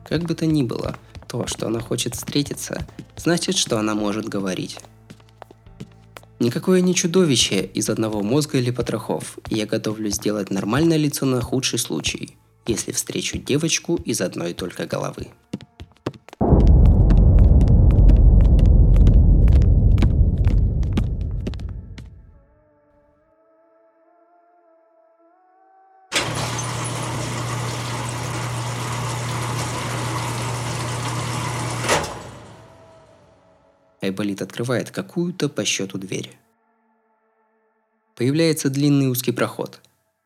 Как 0.03 0.23
бы 0.23 0.33
то 0.33 0.47
ни 0.47 0.63
было– 0.63 0.95
то, 1.29 1.47
что 1.47 1.67
она 1.67 1.79
хочет 1.79 2.15
встретиться, 2.15 2.85
значит, 3.15 3.55
что 3.55 3.77
она 3.77 3.95
может 3.95 4.27
говорить. 4.27 4.77
Никакое 6.39 6.81
не 6.81 6.95
чудовище 6.95 7.65
из 7.65 7.89
одного 7.89 8.23
мозга 8.23 8.57
или 8.57 8.71
потрохов, 8.71 9.37
я 9.49 9.65
готовлюсь 9.65 10.15
сделать 10.15 10.49
нормальное 10.49 10.97
лицо 10.97 11.25
на 11.25 11.41
худший 11.41 11.79
случай, 11.79 12.37
если 12.65 12.91
встречу 12.91 13.37
девочку 13.37 13.95
из 13.95 14.21
одной 14.21 14.53
только 14.53 14.85
головы. 14.85 15.27
Айболит 34.09 34.41
открывает 34.41 34.91
какую-то 34.91 35.49
по 35.49 35.63
счету 35.63 35.97
дверь. 35.97 36.37
Появляется 38.15 38.69
длинный 38.69 39.07
узкий 39.07 39.31
проход. 39.31 39.79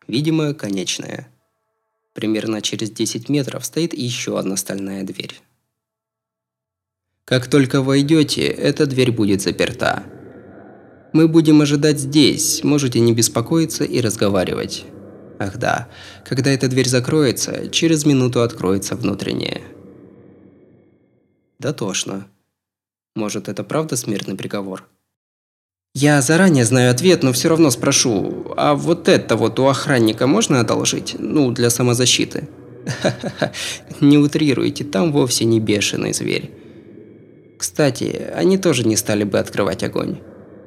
Видимо, 0.08 0.54
конечная. 0.54 1.28
Примерно 2.14 2.62
через 2.62 2.90
10 2.92 3.30
метров 3.30 3.66
стоит 3.66 3.94
еще 3.94 4.40
одна 4.40 4.58
стальная 4.58 5.04
дверь. 5.04 5.40
Как 7.26 7.48
только 7.48 7.82
войдете, 7.82 8.48
эта 8.48 8.86
дверь 8.86 9.12
будет 9.12 9.42
заперта. 9.42 10.04
Мы 11.14 11.28
будем 11.28 11.62
ожидать 11.62 12.00
здесь, 12.00 12.64
можете 12.64 13.00
не 13.00 13.14
беспокоиться 13.14 13.84
и 13.84 14.02
разговаривать. 14.02 14.86
Ах 15.40 15.58
да, 15.58 15.90
когда 16.26 16.52
эта 16.52 16.68
дверь 16.68 16.88
закроется, 16.88 17.70
через 17.70 18.06
минуту 18.06 18.42
откроется 18.42 18.96
внутренняя. 18.96 19.62
Да 21.60 21.74
тошно. 21.74 22.28
Может, 23.16 23.48
это 23.48 23.64
правда 23.64 23.96
смертный 23.96 24.36
приговор? 24.36 24.88
Я 25.94 26.22
заранее 26.22 26.66
знаю 26.66 26.90
ответ, 26.90 27.22
но 27.22 27.32
все 27.32 27.50
равно 27.50 27.70
спрошу, 27.70 28.54
а 28.58 28.74
вот 28.74 29.08
это 29.08 29.36
вот 29.36 29.60
у 29.60 29.68
охранника 29.68 30.26
можно 30.26 30.60
одолжить? 30.60 31.16
Ну, 31.20 31.52
для 31.52 31.70
самозащиты. 31.70 32.50
Не 34.02 34.18
утрируйте, 34.18 34.84
там 34.84 35.12
вовсе 35.12 35.46
не 35.46 35.60
бешеный 35.60 36.14
зверь. 36.14 36.52
Кстати, 37.58 38.30
они 38.36 38.58
тоже 38.58 38.86
не 38.86 38.98
стали 38.98 39.24
бы 39.24 39.40
открывать 39.40 39.84
огонь. 39.84 40.18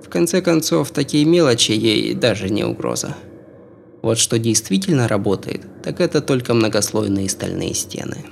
В 0.02 0.08
конце 0.08 0.40
концов, 0.40 0.92
такие 0.92 1.24
мелочи 1.24 1.72
ей 1.72 2.14
даже 2.14 2.48
не 2.48 2.64
угроза. 2.64 3.16
Вот 4.02 4.18
что 4.18 4.38
действительно 4.38 5.08
работает, 5.08 5.62
так 5.82 6.00
это 6.00 6.22
только 6.22 6.54
многослойные 6.54 7.28
стальные 7.28 7.74
стены. 7.74 8.24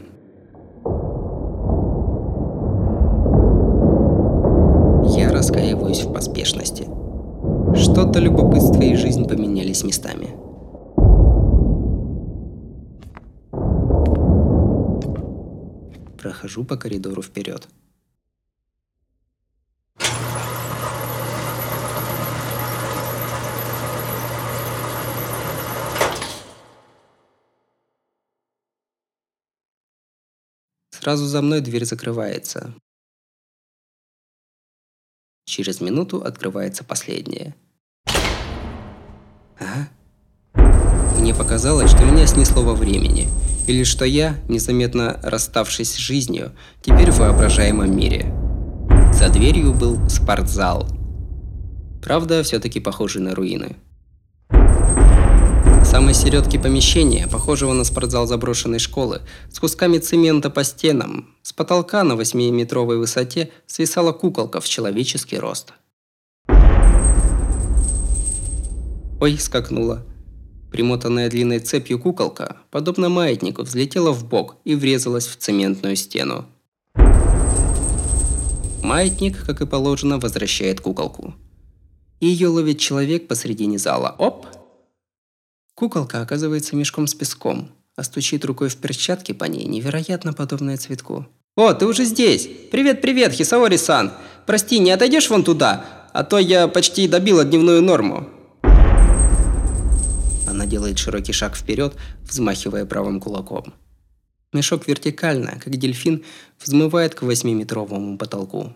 Я 5.16 5.30
раскаиваюсь 5.44 6.00
в 6.00 6.12
поспешности. 6.12 6.84
Что-то 7.76 8.18
любопытство 8.18 8.80
и 8.80 8.96
жизнь 8.96 9.28
поменялись 9.28 9.84
местами. 9.84 10.28
Прохожу 16.18 16.64
по 16.64 16.78
коридору 16.78 17.20
вперед. 17.20 17.68
Сразу 30.90 31.26
за 31.26 31.42
мной 31.42 31.60
дверь 31.60 31.84
закрывается. 31.84 32.74
Через 35.54 35.80
минуту 35.80 36.20
открывается 36.20 36.82
последняя. 36.82 37.54
Ага. 39.56 39.88
Мне 41.16 41.32
показалось, 41.32 41.92
что 41.92 42.04
меня 42.04 42.26
снесло 42.26 42.64
во 42.64 42.74
времени, 42.74 43.28
или 43.68 43.84
что 43.84 44.04
я, 44.04 44.36
незаметно 44.48 45.20
расставшись 45.22 45.92
с 45.92 45.96
жизнью, 45.96 46.50
теперь 46.82 47.12
в 47.12 47.20
воображаемом 47.20 47.96
мире. 47.96 48.34
За 49.12 49.28
дверью 49.28 49.74
был 49.74 50.00
спортзал. 50.08 50.88
Правда, 52.02 52.42
все-таки 52.42 52.80
похожий 52.80 53.22
на 53.22 53.36
руины 53.36 53.76
самой 55.94 56.14
середке 56.14 56.58
помещения, 56.58 57.28
похожего 57.28 57.72
на 57.72 57.84
спортзал 57.84 58.26
заброшенной 58.26 58.80
школы, 58.80 59.20
с 59.52 59.60
кусками 59.60 59.98
цемента 59.98 60.50
по 60.50 60.64
стенам, 60.64 61.28
с 61.42 61.52
потолка 61.52 62.02
на 62.02 62.14
8-метровой 62.14 62.98
высоте 62.98 63.52
свисала 63.66 64.10
куколка 64.10 64.60
в 64.60 64.68
человеческий 64.68 65.38
рост. 65.38 65.72
Ой, 69.20 69.38
скакнула. 69.38 70.04
Примотанная 70.72 71.30
длинной 71.30 71.60
цепью 71.60 72.00
куколка, 72.00 72.56
подобно 72.72 73.08
маятнику, 73.08 73.62
взлетела 73.62 74.10
в 74.10 74.28
бок 74.28 74.56
и 74.64 74.74
врезалась 74.74 75.28
в 75.28 75.36
цементную 75.36 75.94
стену. 75.94 76.46
Маятник, 78.82 79.46
как 79.46 79.60
и 79.60 79.66
положено, 79.66 80.18
возвращает 80.18 80.80
куколку. 80.80 81.34
Ее 82.18 82.48
ловит 82.48 82.80
человек 82.80 83.28
посредине 83.28 83.78
зала. 83.78 84.16
Оп! 84.18 84.48
Куколка 85.74 86.20
оказывается 86.20 86.76
мешком 86.76 87.08
с 87.08 87.14
песком, 87.14 87.68
а 87.96 88.04
стучит 88.04 88.44
рукой 88.44 88.68
в 88.68 88.76
перчатке 88.76 89.34
по 89.34 89.44
ней, 89.44 89.64
невероятно 89.64 90.32
подобное 90.32 90.76
цветку. 90.76 91.26
«О, 91.56 91.72
ты 91.72 91.86
уже 91.86 92.04
здесь! 92.04 92.48
Привет-привет, 92.70 93.32
Хисаори-сан! 93.32 94.12
Прости, 94.46 94.78
не 94.78 94.92
отойдешь 94.92 95.30
вон 95.30 95.42
туда, 95.42 95.84
а 96.12 96.22
то 96.22 96.38
я 96.38 96.68
почти 96.68 97.08
добила 97.08 97.44
дневную 97.44 97.82
норму!» 97.82 98.28
Она 100.48 100.66
делает 100.66 100.98
широкий 100.98 101.32
шаг 101.32 101.56
вперед, 101.56 101.94
взмахивая 102.22 102.86
правым 102.86 103.20
кулаком. 103.20 103.74
Мешок 104.52 104.86
вертикально, 104.86 105.58
как 105.58 105.76
дельфин, 105.76 106.24
взмывает 106.62 107.16
к 107.16 107.22
восьмиметровому 107.22 108.16
потолку. 108.16 108.72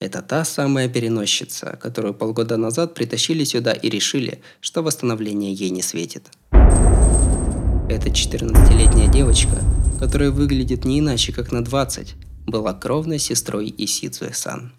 Это 0.00 0.22
та 0.22 0.44
самая 0.44 0.88
переносчица, 0.88 1.78
которую 1.80 2.14
полгода 2.14 2.56
назад 2.56 2.94
притащили 2.94 3.44
сюда 3.44 3.72
и 3.72 3.88
решили, 3.88 4.42
что 4.60 4.82
восстановление 4.82 5.52
ей 5.52 5.70
не 5.70 5.82
светит. 5.82 6.28
Эта 7.88 8.08
14-летняя 8.08 9.10
девочка, 9.10 9.60
которая 10.00 10.30
выглядит 10.30 10.84
не 10.84 10.98
иначе, 10.98 11.32
как 11.32 11.52
на 11.52 11.64
20, 11.64 12.14
была 12.46 12.74
кровной 12.74 13.18
сестрой 13.18 13.72
Исидзуэ-сан. 13.76 14.72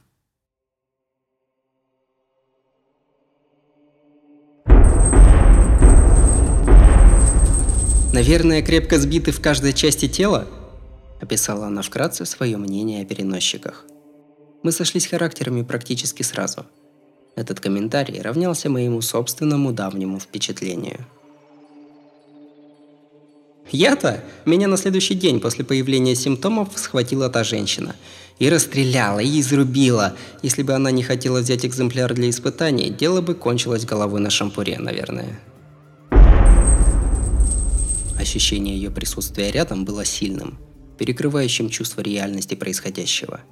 «Наверное, 8.14 8.62
крепко 8.62 8.98
сбиты 8.98 9.32
в 9.32 9.42
каждой 9.42 9.74
части 9.74 10.08
тела?»– 10.08 10.48
описала 11.22 11.68
она 11.68 11.82
вкратце 11.82 12.26
свое 12.26 12.58
мнение 12.58 13.02
о 13.02 13.06
переносчиках– 13.06 13.86
мы 14.66 14.72
сошлись 14.72 15.06
характерами 15.06 15.62
практически 15.62 16.24
сразу. 16.24 16.66
Этот 17.36 17.60
комментарий 17.60 18.20
равнялся 18.20 18.68
моему 18.68 19.00
собственному 19.00 19.72
давнему 19.72 20.20
впечатлению. 20.20 21.06
Я-то, 23.72 24.24
меня 24.44 24.68
на 24.68 24.78
следующий 24.78 25.14
день 25.14 25.40
после 25.40 25.64
появления 25.64 26.16
симптомов 26.16 26.70
схватила 26.78 27.30
та 27.30 27.44
женщина. 27.44 27.96
И 28.40 28.50
расстреляла, 28.50 29.20
и 29.20 29.40
изрубила. 29.40 30.16
Если 30.42 30.64
бы 30.64 30.74
она 30.74 30.90
не 30.90 31.04
хотела 31.04 31.42
взять 31.42 31.64
экземпляр 31.64 32.16
для 32.16 32.32
испытаний, 32.32 32.90
дело 32.90 33.22
бы 33.22 33.36
кончилось 33.36 33.86
головой 33.86 34.20
на 34.20 34.32
шампуре, 34.32 34.80
наверное. 34.80 35.40
Ощущение 38.20 38.76
ее 38.76 38.90
присутствия 38.90 39.52
рядом 39.52 39.86
было 39.86 40.06
сильным, 40.06 40.58
перекрывающим 40.98 41.70
чувство 41.70 42.02
реальности 42.02 42.56
происходящего– 42.56 43.42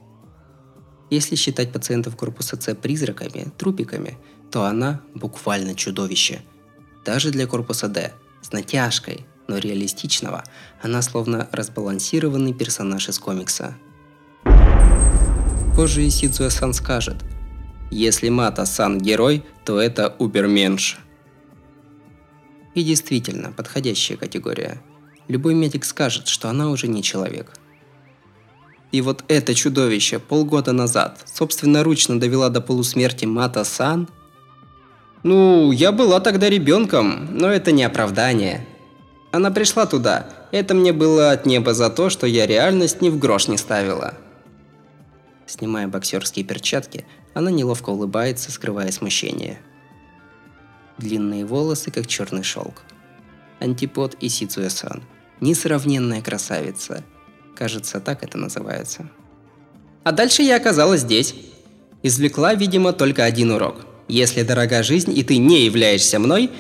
если 1.13 1.35
считать 1.35 1.71
пациентов 1.71 2.15
корпуса 2.15 2.59
С 2.59 2.75
призраками, 2.75 3.51
трупиками, 3.57 4.17
то 4.51 4.65
она 4.65 5.01
буквально 5.13 5.75
чудовище. 5.75 6.41
Даже 7.05 7.31
для 7.31 7.47
корпуса 7.47 7.87
Д, 7.87 8.13
с 8.41 8.51
натяжкой, 8.51 9.25
но 9.47 9.57
реалистичного, 9.57 10.43
она 10.81 11.01
словно 11.01 11.47
разбалансированный 11.51 12.53
персонаж 12.53 13.09
из 13.09 13.19
комикса. 13.19 13.75
Позже 15.75 16.07
Исидзуэ-сан 16.07 16.73
скажет, 16.73 17.17
если 17.91 18.29
Мата-сан 18.29 18.99
герой, 18.99 19.43
то 19.65 19.79
это 19.79 20.15
Уберменш. 20.19 20.97
И 22.73 22.83
действительно, 22.83 23.51
подходящая 23.51 24.17
категория. 24.17 24.81
Любой 25.27 25.53
медик 25.53 25.85
скажет, 25.85 26.27
что 26.27 26.49
она 26.49 26.69
уже 26.69 26.87
не 26.87 27.03
человек– 27.03 27.53
и 28.93 29.01
вот 29.01 29.25
это 29.27 29.55
чудовище 29.55 30.19
полгода 30.19 30.71
назад 30.71 31.19
собственноручно 31.25 32.19
довела 32.19 32.49
до 32.49 32.61
полусмерти 32.61 33.25
Мата-сан? 33.25 34.07
Ну, 35.23 35.71
я 35.71 35.91
была 35.91 36.19
тогда 36.19 36.47
ребенком, 36.47 37.27
но 37.31 37.49
это 37.49 37.71
не 37.71 37.83
оправдание. 37.83 38.67
Она 39.31 39.49
пришла 39.49 39.87
туда, 39.87 40.29
это 40.51 40.75
мне 40.75 40.93
было 40.93 41.31
от 41.31 41.47
неба 41.47 41.73
за 41.73 41.89
то, 41.89 42.11
что 42.11 42.27
я 42.27 42.45
реальность 42.45 43.01
ни 43.01 43.09
в 43.09 43.17
грош 43.17 43.47
не 43.47 43.57
ставила. 43.57 44.13
Снимая 45.47 45.87
боксерские 45.87 46.45
перчатки, 46.45 47.05
она 47.33 47.49
неловко 47.49 47.89
улыбается, 47.89 48.51
скрывая 48.51 48.91
смущение. 48.91 49.59
Длинные 50.99 51.45
волосы, 51.45 51.89
как 51.89 52.05
черный 52.05 52.43
шелк. 52.43 52.83
Антипод 53.59 54.15
и 54.19 54.29
Сицуэ-сан. 54.29 55.01
Несравненная 55.41 56.21
красавица– 56.21 57.03
Кажется, 57.55 57.99
так 57.99 58.23
это 58.23 58.37
называется. 58.37 59.09
А 60.03 60.11
дальше 60.11 60.41
я 60.43 60.57
оказалась 60.57 61.01
здесь. 61.01 61.35
Извлекла, 62.01 62.55
видимо, 62.55 62.93
только 62.93 63.23
один 63.23 63.51
урок. 63.51 63.85
Если 64.07 64.43
дорога 64.43 64.83
жизнь, 64.83 65.17
и 65.17 65.23
ты 65.23 65.37
не 65.37 65.65
являешься 65.65 66.19
мной, 66.19 66.51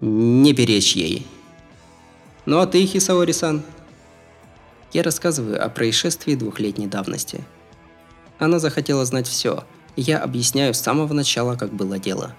не 0.00 0.54
перечь 0.54 0.96
ей. 0.96 1.26
Ну 2.46 2.58
а 2.58 2.66
ты, 2.66 2.84
Хисаори-сан? 2.86 3.62
Я 4.92 5.02
рассказываю 5.02 5.64
о 5.64 5.68
происшествии 5.68 6.34
двухлетней 6.34 6.86
давности. 6.86 7.44
Она 8.38 8.58
захотела 8.58 9.04
знать 9.04 9.26
все. 9.26 9.64
Я 9.96 10.18
объясняю 10.18 10.74
с 10.74 10.80
самого 10.80 11.12
начала, 11.12 11.56
как 11.56 11.72
было 11.72 11.98
дело. 11.98 12.34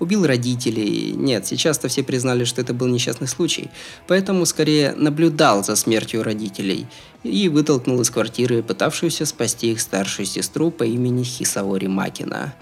Убил 0.00 0.26
родителей. 0.26 1.12
Нет, 1.12 1.46
сейчас-то 1.46 1.88
все 1.88 2.02
признали, 2.02 2.44
что 2.44 2.62
это 2.62 2.72
был 2.72 2.86
несчастный 2.86 3.28
случай. 3.28 3.70
Поэтому 4.08 4.46
скорее 4.46 4.94
наблюдал 4.94 5.62
за 5.62 5.76
смертью 5.76 6.22
родителей 6.22 6.86
и 7.22 7.50
вытолкнул 7.50 8.00
из 8.00 8.08
квартиры 8.08 8.62
пытавшуюся 8.62 9.26
спасти 9.26 9.72
их 9.72 9.80
старшую 9.82 10.24
сестру 10.24 10.70
по 10.70 10.84
имени 10.84 11.22
Хисаори 11.22 11.86
Макина. 11.86 12.54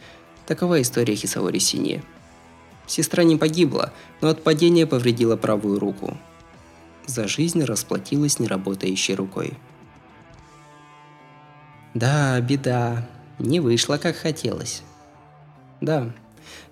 Такова 0.46 0.82
история 0.82 1.14
Хисаори 1.14 1.60
Сини. 1.60 2.02
Сестра 2.88 3.22
не 3.22 3.36
погибла, 3.36 3.92
но 4.20 4.30
от 4.30 4.42
падения 4.42 4.86
повредила 4.86 5.36
правую 5.36 5.78
руку. 5.78 6.16
За 7.06 7.28
жизнь 7.28 7.62
расплатилась 7.62 8.40
неработающей 8.40 9.14
рукой. 9.14 9.52
Да, 11.94 12.40
беда. 12.40 13.08
Не 13.38 13.60
вышло, 13.60 13.96
как 13.96 14.16
хотелось. 14.16 14.82
Да, 15.80 16.12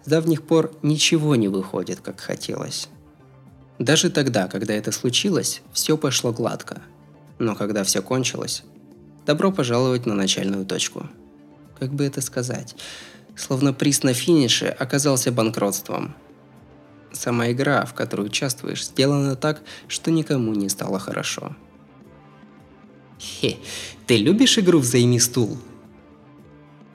с 0.06 0.08
давних 0.08 0.44
пор 0.44 0.72
ничего 0.82 1.34
не 1.34 1.48
выходит, 1.48 1.98
как 2.00 2.20
хотелось. 2.20 2.88
Даже 3.80 4.08
тогда, 4.08 4.46
когда 4.46 4.72
это 4.72 4.92
случилось, 4.92 5.62
все 5.72 5.98
пошло 5.98 6.32
гладко. 6.32 6.80
Но 7.40 7.56
когда 7.56 7.82
все 7.82 8.02
кончилось, 8.02 8.62
добро 9.26 9.50
пожаловать 9.50 10.06
на 10.06 10.14
начальную 10.14 10.64
точку. 10.64 11.08
Как 11.80 11.92
бы 11.92 12.04
это 12.04 12.20
сказать? 12.20 12.76
Словно 13.34 13.72
приз 13.72 14.04
на 14.04 14.14
финише 14.14 14.66
оказался 14.66 15.32
банкротством. 15.32 16.14
Сама 17.10 17.50
игра, 17.50 17.84
в 17.84 17.92
которой 17.92 18.26
участвуешь, 18.26 18.86
сделана 18.86 19.34
так, 19.34 19.60
что 19.88 20.12
никому 20.12 20.54
не 20.54 20.68
стало 20.68 21.00
хорошо. 21.00 21.56
Хе, 23.18 23.56
ты 24.06 24.18
любишь 24.18 24.56
игру 24.56 24.78
«Взайми 24.78 25.18
стул»? 25.18 25.58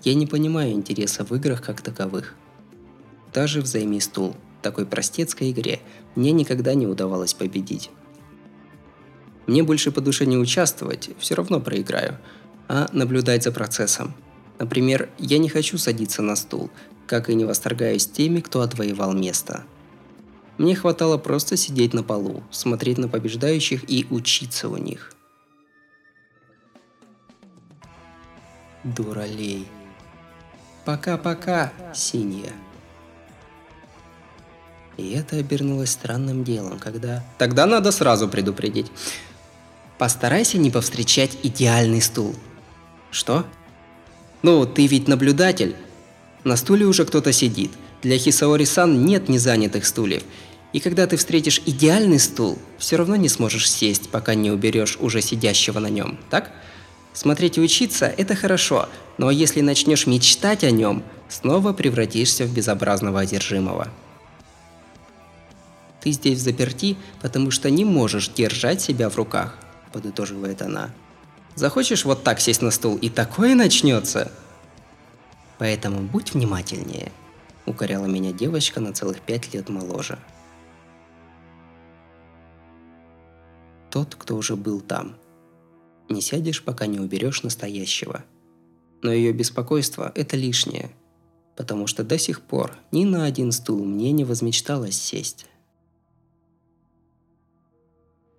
Я 0.02 0.14
не 0.14 0.28
понимаю 0.28 0.72
интереса 0.72 1.26
в 1.26 1.36
играх 1.36 1.62
как 1.62 1.82
таковых. 1.82 2.36
Даже 3.34 3.62
«Взайми 3.62 4.00
стул» 4.00 4.36
такой 4.62 4.86
простецкой 4.86 5.52
игре 5.52 5.80
мне 6.16 6.32
никогда 6.32 6.74
не 6.74 6.88
удавалось 6.88 7.34
победить. 7.34 7.90
Мне 9.48 9.64
больше 9.64 9.92
по 9.92 10.02
душе 10.02 10.26
не 10.26 10.38
участвовать, 10.38 11.10
все 11.20 11.36
равно 11.36 11.60
проиграю, 11.60 12.18
а 12.68 12.88
наблюдать 12.94 13.44
за 13.44 13.52
процессом. 13.52 14.14
Например, 14.60 15.10
я 15.18 15.40
не 15.40 15.50
хочу 15.50 15.78
садиться 15.78 16.22
на 16.22 16.36
стул, 16.36 16.70
как 17.08 17.30
и 17.30 17.36
не 17.36 17.46
восторгаюсь 17.46 18.08
теми, 18.08 18.40
кто 18.42 18.62
отвоевал 18.62 19.14
место. 19.14 19.64
Мне 20.58 20.76
хватало 20.76 21.18
просто 21.18 21.58
сидеть 21.58 21.94
на 21.94 22.04
полу, 22.04 22.44
смотреть 22.52 23.00
на 23.00 23.08
побеждающих 23.08 23.90
и 23.90 24.06
учиться 24.12 24.70
у 24.70 24.78
них. 24.78 25.14
Дуралей. 28.84 29.68
Пока-пока, 30.86 31.74
синяя. 31.94 32.54
И 34.98 35.12
это 35.12 35.38
обернулось 35.38 35.92
странным 35.92 36.44
делом, 36.44 36.80
когда... 36.80 37.24
Тогда 37.38 37.66
надо 37.66 37.92
сразу 37.92 38.28
предупредить. 38.28 38.92
Постарайся 39.98 40.58
не 40.58 40.72
повстречать 40.72 41.38
идеальный 41.44 42.02
стул. 42.02 42.36
Что? 43.12 43.46
Ну, 44.42 44.66
ты 44.66 44.88
ведь 44.88 45.08
наблюдатель. 45.08 45.76
На 46.44 46.56
стуле 46.56 46.86
уже 46.86 47.06
кто-то 47.06 47.32
сидит. 47.32 47.72
Для 48.02 48.18
Хисаори-сан 48.18 49.06
нет 49.06 49.30
незанятых 49.30 49.86
стульев. 49.86 50.24
И 50.74 50.80
когда 50.80 51.06
ты 51.06 51.18
встретишь 51.18 51.62
идеальный 51.66 52.20
стул, 52.20 52.58
все 52.78 52.96
равно 52.96 53.16
не 53.16 53.30
сможешь 53.30 53.70
сесть, 53.70 54.10
пока 54.10 54.34
не 54.36 54.50
уберешь 54.52 54.98
уже 55.00 55.22
сидящего 55.22 55.80
на 55.80 55.90
нем, 55.90 56.18
так? 56.30 56.52
Смотреть 57.14 57.58
и 57.58 57.62
учиться– 57.62 58.06
это 58.18 58.36
хорошо, 58.36 58.88
но 59.18 59.32
если 59.32 59.60
начнешь 59.60 60.08
мечтать 60.08 60.64
о 60.64 60.72
нем, 60.72 61.04
снова 61.28 61.74
превратишься 61.74 62.46
в 62.46 62.54
безобразного 62.54 63.20
одержимого. 63.20 63.90
Ты 66.02 66.12
здесь 66.12 66.42
заперти, 66.42 66.98
потому 67.22 67.52
что 67.52 67.70
не 67.70 67.86
можешь 67.86 68.30
держать 68.30 68.82
себя 68.82 69.10
в 69.10 69.16
руках, 69.16 69.58
подытоживает 69.94 70.62
она. 70.62 70.90
Захочешь 71.56 72.06
вот 72.06 72.24
так 72.24 72.40
сесть 72.40 72.62
на 72.62 72.72
стул, 72.72 72.98
и 72.98 73.10
такое 73.10 73.56
начнется. 73.56 74.32
Поэтому 75.60 76.02
будь 76.02 76.34
внимательнее, 76.34 77.12
укоряла 77.68 78.08
меня 78.08 78.32
девочка 78.32 78.80
на 78.80 78.94
целых 78.94 79.22
пять 79.22 79.54
лет 79.54 79.70
моложе. 79.70 80.18
Тот, 83.92 84.16
кто 84.16 84.36
уже 84.38 84.56
был 84.56 84.82
там. 84.82 85.18
Не 86.10 86.22
сядешь, 86.22 86.64
пока 86.64 86.88
не 86.88 87.00
уберешь 87.00 87.44
настоящего. 87.44 88.24
Но 89.04 89.12
ее 89.12 89.34
беспокойство– 89.34 90.12
это 90.16 90.36
лишнее, 90.36 90.92
потому 91.56 91.86
что 91.86 92.04
до 92.04 92.18
сих 92.18 92.42
пор 92.42 92.76
ни 92.92 93.06
на 93.06 93.26
один 93.26 93.52
стул 93.52 93.84
мне 93.84 94.12
не 94.12 94.24
возмечталось 94.24 95.00
сесть. 95.00 95.46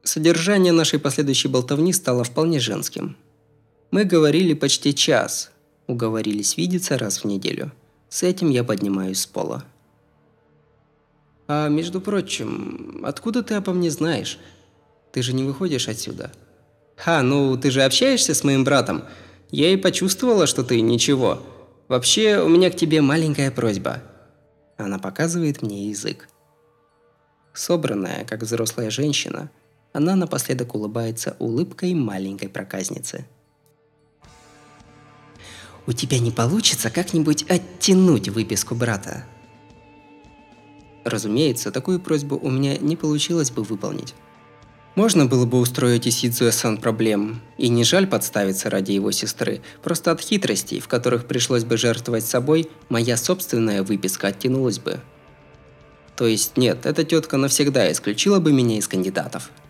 Содержание 0.04 0.72
нашей 0.72 0.98
последующей 0.98 1.46
болтовни 1.46 1.92
стало 1.92 2.24
вполне 2.24 2.58
женским. 2.58 3.16
Мы 3.92 4.04
говорили 4.04 4.52
почти 4.52 4.94
час, 4.94 5.52
уговорились 5.86 6.56
видеться 6.56 6.98
раз 6.98 7.22
в 7.22 7.24
неделю. 7.24 7.70
С 8.08 8.24
этим 8.24 8.50
я 8.50 8.64
поднимаюсь 8.64 9.20
с 9.20 9.26
пола. 9.26 9.64
А 11.46 11.68
между 11.68 12.00
прочим, 12.00 13.00
откуда 13.04 13.44
ты 13.44 13.54
обо 13.54 13.72
мне 13.72 13.90
знаешь? 13.90 14.40
Ты 15.12 15.22
же 15.22 15.34
не 15.34 15.44
выходишь 15.44 15.88
отсюда. 15.88 16.32
Ха, 16.96 17.22
ну 17.22 17.56
ты 17.56 17.70
же 17.70 17.82
общаешься 17.82 18.34
с 18.34 18.42
моим 18.42 18.64
братом. 18.64 19.04
Я 19.52 19.72
и 19.72 19.76
почувствовала, 19.76 20.48
что 20.48 20.64
ты 20.64 20.80
ничего. 20.80 21.40
Вообще, 21.86 22.40
у 22.40 22.48
меня 22.48 22.70
к 22.70 22.76
тебе 22.76 23.02
маленькая 23.02 23.52
просьба. 23.52 24.02
Она 24.78 24.98
показывает 24.98 25.62
мне 25.62 25.90
язык. 25.90 26.28
Собранная, 27.52 28.24
как 28.24 28.42
взрослая 28.42 28.90
женщина– 28.90 29.48
она 29.92 30.16
напоследок 30.16 30.74
улыбается 30.74 31.36
улыбкой 31.38 31.94
маленькой 31.94 32.48
проказницы. 32.48 33.26
«У 35.86 35.92
тебя 35.92 36.18
не 36.18 36.30
получится 36.30 36.90
как-нибудь 36.90 37.44
оттянуть 37.48 38.28
выписку 38.28 38.74
брата?» 38.74 39.24
Разумеется, 41.04 41.72
такую 41.72 41.98
просьбу 41.98 42.38
у 42.40 42.48
меня 42.48 42.78
не 42.78 42.94
получилось 42.94 43.50
бы 43.50 43.64
выполнить. 43.64 44.14
Можно 44.94 45.26
было 45.26 45.46
бы 45.46 45.58
устроить 45.58 46.06
Исидзуэ-сан 46.06 46.76
проблем, 46.76 47.40
и 47.58 47.68
не 47.68 47.82
жаль 47.82 48.06
подставиться 48.06 48.70
ради 48.70 48.92
его 48.92 49.10
сестры, 49.10 49.62
просто 49.82 50.12
от 50.12 50.20
хитростей, 50.20 50.80
в 50.80 50.86
которых 50.86 51.26
пришлось 51.26 51.64
бы 51.64 51.76
жертвовать 51.76 52.26
собой, 52.26 52.70
моя 52.88 53.16
собственная 53.16 53.82
выписка 53.82 54.28
оттянулась 54.28 54.78
бы. 54.78 55.00
То 56.14 56.26
есть 56.26 56.56
нет, 56.56 56.86
эта 56.86 57.04
тетка 57.04 57.38
навсегда 57.38 57.90
исключила 57.90 58.38
бы 58.38 58.52
меня 58.52 58.78
из 58.78 58.86
кандидатов– 58.86 59.50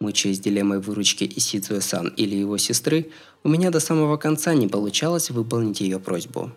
Мучаясь 0.00 0.40
дилеммой 0.40 0.80
выручки 0.80 1.30
Исидзуэ-сан 1.36 2.08
или 2.16 2.34
его 2.34 2.56
сестры, 2.56 3.10
у 3.44 3.50
меня 3.50 3.70
до 3.70 3.80
самого 3.80 4.16
конца 4.16 4.54
не 4.54 4.66
получалось 4.66 5.28
выполнить 5.30 5.82
ее 5.82 6.00
просьбу. 6.00 6.52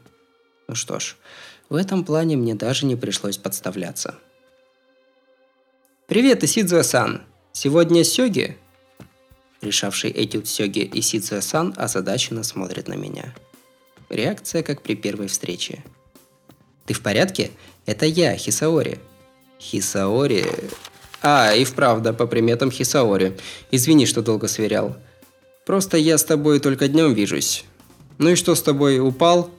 Ну 0.69 0.75
что 0.75 0.99
ж, 0.99 1.17
в 1.69 1.75
этом 1.75 2.05
плане 2.05 2.37
мне 2.37 2.55
даже 2.55 2.85
не 2.85 2.95
пришлось 2.95 3.37
подставляться. 3.37 4.15
«Привет, 6.07 6.43
Исидзуэ-сан! 6.43 7.23
Сегодня 7.51 8.05
Сёги?» 8.05 8.57
Решавший 9.61 10.11
этюд 10.11 10.47
Сёги 10.47 10.89
Исидзуэ-сан 10.93 11.73
озадаченно 11.75 12.43
смотрит 12.43 12.87
на 12.87 12.93
меня. 12.93 13.35
Реакция, 14.09 14.63
как 14.63 14.81
при 14.81 14.95
первой 14.95 15.27
встрече. 15.27 15.83
«Ты 16.85 16.93
в 16.93 17.01
порядке? 17.01 17.51
Это 17.85 18.05
я, 18.05 18.37
Хисаори». 18.37 18.99
«Хисаори...» 19.59 20.45
А, 21.25 21.53
и 21.53 21.63
вправду, 21.63 22.13
по 22.13 22.27
приметам 22.27 22.69
Хисаори. 22.69 23.37
Извини, 23.71 24.05
что 24.05 24.21
долго 24.21 24.49
сверял. 24.49 24.97
Просто 25.65 25.97
я 25.97 26.17
с 26.17 26.25
тобой 26.25 26.59
только 26.59 26.89
днем 26.89 27.13
вижусь. 27.13 27.63
Ну 28.17 28.31
и 28.31 28.35
что 28.35 28.55
с 28.55 28.61
тобой, 28.61 28.99
упал? 28.99 29.49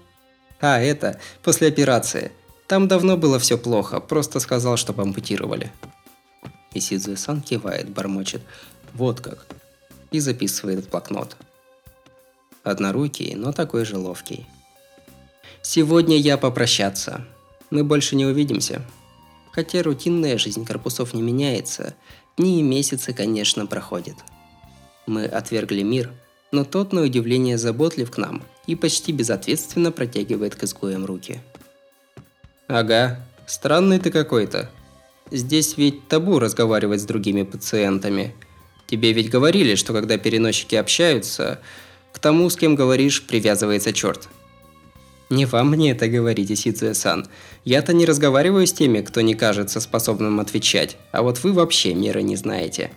А, 0.61 0.79
это, 0.79 1.19
после 1.43 1.69
операции. 1.69 2.33
Там 2.67 2.87
давно 2.87 3.17
было 3.17 3.39
все 3.39 3.57
плохо, 3.57 4.01
просто 4.01 4.41
сказал, 4.41 4.77
что 4.77 4.95
ампутировали. 4.97 5.73
И 6.75 6.81
Сидзуэ-сан 6.81 7.41
кивает, 7.41 7.89
бормочет. 7.89 8.43
Вот 8.93 9.21
как. 9.21 9.47
И 10.11 10.21
записывает 10.21 10.85
в 10.85 10.91
блокнот. 10.91 11.37
Однорукий, 12.63 13.35
но 13.37 13.53
такой 13.53 13.87
же 13.87 13.97
ловкий. 13.97 14.47
Сегодня 15.63 16.19
я 16.19 16.37
попрощаться. 16.37 17.25
Мы 17.71 17.85
больше 17.85 18.17
не 18.17 18.27
увидимся. 18.27 18.83
Хотя 19.55 19.85
рутинная 19.85 20.37
жизнь 20.37 20.65
корпусов 20.65 21.15
не 21.15 21.23
меняется, 21.23 21.95
дни 22.37 22.59
и 22.59 22.63
месяцы, 22.63 23.13
конечно, 23.13 23.67
проходят. 23.67 24.17
Мы 25.07 25.27
отвергли 25.27 25.83
мир, 25.83 26.13
но 26.51 26.65
тот, 26.65 26.93
на 26.93 27.03
удивление, 27.03 27.57
заботлив 27.57 28.11
к 28.11 28.19
нам 28.19 28.43
и 28.67 28.75
почти 28.75 29.13
безответственно 29.13 29.93
протягивает 29.93 30.57
к 30.57 30.65
изгоям 30.65 31.05
руки. 31.05 31.41
«Ага, 32.67 33.25
странный 33.47 34.01
ты 34.01 34.11
какой-то. 34.11 34.71
Здесь 35.31 35.77
ведь 35.77 36.09
табу 36.09 36.41
разговаривать 36.41 37.01
с 37.01 37.05
другими 37.05 37.45
пациентами. 37.45 38.35
Тебе 38.89 39.13
ведь 39.13 39.31
говорили, 39.31 39.77
что 39.77 39.93
когда 39.93 40.19
переносчики 40.19 40.75
общаются, 40.75 41.61
к 42.13 42.19
тому, 42.19 42.51
с 42.51 42.57
кем 42.57 42.75
говоришь, 42.75 43.25
привязывается 43.25 43.93
черт. 43.93 44.29
Не 45.31 45.47
вам 45.47 45.71
мне 45.71 45.93
это 45.93 46.09
говорить, 46.09 46.53
Исидзуэ-сан. 46.53 47.27
Я-то 47.65 47.93
не 47.93 48.05
разговариваю 48.05 48.67
с 48.67 48.73
теми, 48.73 49.01
кто 49.01 49.21
не 49.23 49.35
кажется 49.35 49.81
способным 49.81 50.39
отвечать, 50.41 50.97
а 51.13 51.23
вот 51.23 51.43
вы 51.43 51.53
вообще 51.53 51.95
меры 51.95 52.23
не 52.23 52.37
знаете. 52.37 52.91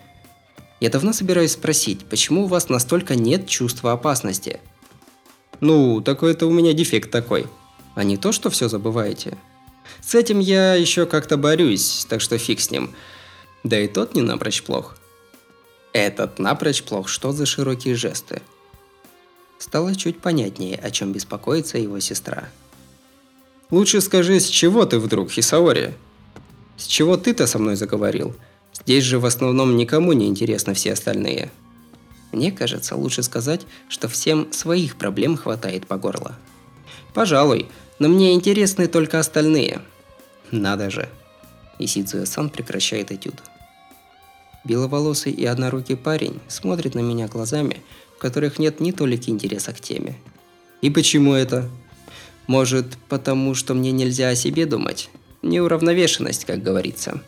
Я 0.79 0.89
давно 0.89 1.13
собираюсь 1.13 1.53
спросить, 1.53 2.05
почему 2.05 2.43
у 2.43 2.47
вас 2.47 2.69
настолько 2.69 3.15
нет 3.15 3.47
чувства 3.47 3.93
опасности? 3.93 4.59
Ну, 5.59 6.01
такой-то 6.01 6.45
у 6.45 6.51
меня 6.51 6.73
дефект 6.73 7.09
такой. 7.09 7.47
А 7.95 8.03
не 8.03 8.17
то, 8.17 8.31
что 8.31 8.49
все 8.49 8.67
забываете. 8.67 9.37
С 10.01 10.13
этим 10.13 10.39
я 10.39 10.75
еще 10.75 11.05
как-то 11.05 11.37
борюсь, 11.37 12.05
так 12.07 12.21
что 12.21 12.37
фиг 12.37 12.59
с 12.59 12.69
ним. 12.69 12.93
Да 13.63 13.79
и 13.79 13.87
тот 13.87 14.13
не 14.13 14.21
напрочь 14.21 14.61
плох. 14.61 14.97
Этот 15.93 16.37
напрочь 16.37 16.83
плох, 16.83 17.07
что 17.07 17.31
за 17.31 17.47
широкие 17.47 17.95
жесты. 17.95 18.41
Стало 19.59 19.95
чуть 19.95 20.19
понятнее, 20.19 20.77
о 20.77 20.91
чем 20.91 21.13
беспокоится 21.13 21.77
его 21.77 21.99
сестра. 21.99 22.49
«Лучше 23.69 24.01
скажи, 24.01 24.39
с 24.39 24.45
чего 24.45 24.85
ты 24.85 24.99
вдруг, 24.99 25.31
Хисаори? 25.31 25.95
С 26.77 26.85
чего 26.85 27.17
ты-то 27.17 27.47
со 27.47 27.59
мной 27.59 27.75
заговорил? 27.75 28.35
Здесь 28.73 29.03
же 29.03 29.19
в 29.19 29.25
основном 29.25 29.75
никому 29.75 30.13
не 30.13 30.27
интересны 30.27 30.73
все 30.73 30.93
остальные». 30.93 31.51
Мне 32.31 32.51
кажется, 32.51 32.95
лучше 32.95 33.23
сказать, 33.23 33.61
что 33.89 34.07
всем 34.07 34.51
своих 34.51 34.97
проблем 34.97 35.37
хватает 35.37 35.87
по 35.87 35.97
горло. 35.97 36.35
Пожалуй, 37.13 37.67
но 37.99 38.09
мне 38.09 38.33
интересны 38.33 38.87
только 38.87 39.19
остальные. 39.19 39.81
Надо 40.51 40.89
же. 40.89 41.09
Исидзуэ-сан 41.79 42.49
прекращает 42.49 43.11
этюд. 43.11 43.35
Беловолосый 44.63 45.31
и 45.31 45.45
однорукий 45.45 45.95
парень 45.95 46.39
смотрит 46.47 46.93
на 46.95 46.99
меня 46.99 47.27
глазами, 47.27 47.81
в 48.17 48.19
которых 48.19 48.57
нет 48.57 48.79
ни 48.79 48.91
толики 48.91 49.29
интереса 49.29 49.73
к 49.73 49.79
теме. 49.79 50.15
И 50.81 50.89
почему 50.89 51.33
это? 51.33 51.69
Может, 52.47 52.97
потому 53.09 53.53
что 53.53 53.73
мне 53.73 53.91
нельзя 53.91 54.29
о 54.29 54.35
себе 54.35 54.65
думать? 54.65 55.09
Неуравновешенность, 55.43 56.45
как 56.45 56.63
говорится. 56.63 57.21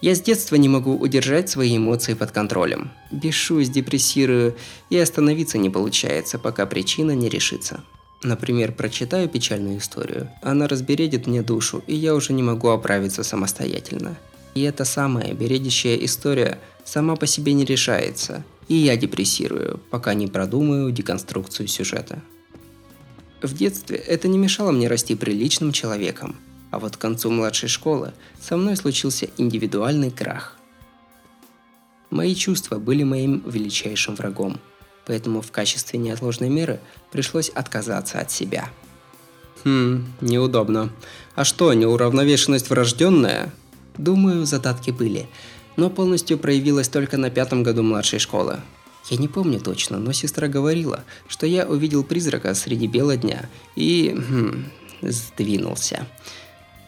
Я 0.00 0.16
с 0.16 0.20
детства 0.20 0.56
не 0.56 0.68
могу 0.68 0.96
удержать 0.96 1.48
свои 1.48 1.76
эмоции 1.76 2.14
под 2.14 2.32
контролем. 2.32 2.90
Бешусь, 3.12 3.68
депрессирую, 3.68 4.56
и 4.90 4.98
остановиться 4.98 5.58
не 5.58 5.70
получается, 5.70 6.40
пока 6.40 6.66
причина 6.66 7.12
не 7.12 7.28
решится. 7.28 7.84
Например, 8.24 8.72
прочитаю 8.72 9.28
печальную 9.28 9.78
историю, 9.78 10.28
она 10.42 10.66
разбередит 10.66 11.26
мне 11.26 11.42
душу, 11.42 11.82
и 11.86 11.94
я 11.94 12.14
уже 12.14 12.32
не 12.32 12.42
могу 12.42 12.68
оправиться 12.68 13.22
самостоятельно. 13.22 14.16
И 14.54 14.62
эта 14.62 14.84
самая 14.84 15.34
бередящая 15.34 15.96
история 15.96 16.58
сама 16.84 17.16
по 17.16 17.26
себе 17.26 17.52
не 17.52 17.64
решается, 17.64 18.44
и 18.72 18.84
я 18.84 18.96
депрессирую, 18.96 19.80
пока 19.90 20.14
не 20.14 20.26
продумаю 20.26 20.90
деконструкцию 20.90 21.68
сюжета. 21.68 22.22
В 23.42 23.54
детстве 23.54 23.96
это 23.96 24.28
не 24.28 24.38
мешало 24.38 24.70
мне 24.70 24.88
расти 24.88 25.14
приличным 25.14 25.72
человеком– 25.72 26.36
а 26.72 26.78
вот 26.78 26.96
к 26.96 27.00
концу 27.00 27.30
младшей 27.30 27.68
школы 27.68 28.14
со 28.40 28.56
мной 28.56 28.76
случился 28.76 29.28
индивидуальный 29.36 30.10
крах. 30.10 30.56
Мои 32.10 32.34
чувства 32.34 32.78
были 32.78 33.02
моим 33.02 33.42
величайшим 33.46 34.16
врагом, 34.16 34.58
поэтому 35.06 35.42
в 35.42 35.52
качестве 35.52 35.98
неотложной 35.98 36.48
меры 36.48 36.80
пришлось 37.10 37.50
отказаться 37.50 38.20
от 38.20 38.30
себя. 38.30 38.70
Хм, 39.64 40.06
неудобно. 40.22 40.90
А 41.34 41.44
что, 41.44 41.74
неуравновешенность 41.74 42.70
врожденная? 42.70 43.52
Думаю, 43.98 44.46
задатки 44.46 44.90
были, 44.90 45.28
но 45.76 45.90
полностью 45.90 46.38
проявилась 46.38 46.88
только 46.88 47.16
на 47.16 47.30
пятом 47.30 47.62
году 47.62 47.82
младшей 47.82 48.18
школы. 48.18 48.60
Я 49.10 49.16
не 49.16 49.28
помню 49.28 49.60
точно, 49.60 49.98
но 49.98 50.12
сестра 50.12 50.48
говорила, 50.48 51.04
что 51.26 51.46
я 51.46 51.66
увидел 51.66 52.04
призрака 52.04 52.54
среди 52.54 52.86
бела 52.86 53.16
дня 53.16 53.48
и... 53.76 54.14
Хм, 54.16 54.64
сдвинулся. 55.02 56.06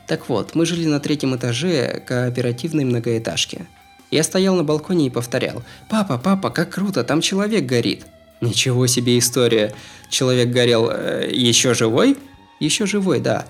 Так 0.07 0.29
вот, 0.29 0.55
мы 0.55 0.66
жили 0.66 0.87
на 0.87 1.01
третьем 1.01 1.35
этаже 1.35 2.03
кооперативной 2.07 2.85
многоэтажки. 2.85 3.66
Я 4.11 4.23
стоял 4.23 4.55
на 4.55 4.62
балконе 4.62 5.07
и 5.07 5.11
повторял 5.11 5.64
«Папа, 5.90 6.18
папа, 6.18 6.51
как 6.51 6.70
круто, 6.70 7.03
там 7.03 7.20
человек 7.20 7.66
горит!» 7.66 8.07
Ничего 8.40 8.87
себе 8.87 9.18
история. 9.18 9.75
Человек 10.11 10.51
горел 10.51 10.90
э, 10.90 11.31
еще 11.33 11.73
живой? 11.73 12.18
Еще 12.61 12.85
живой, 12.85 13.20
да. 13.20 13.47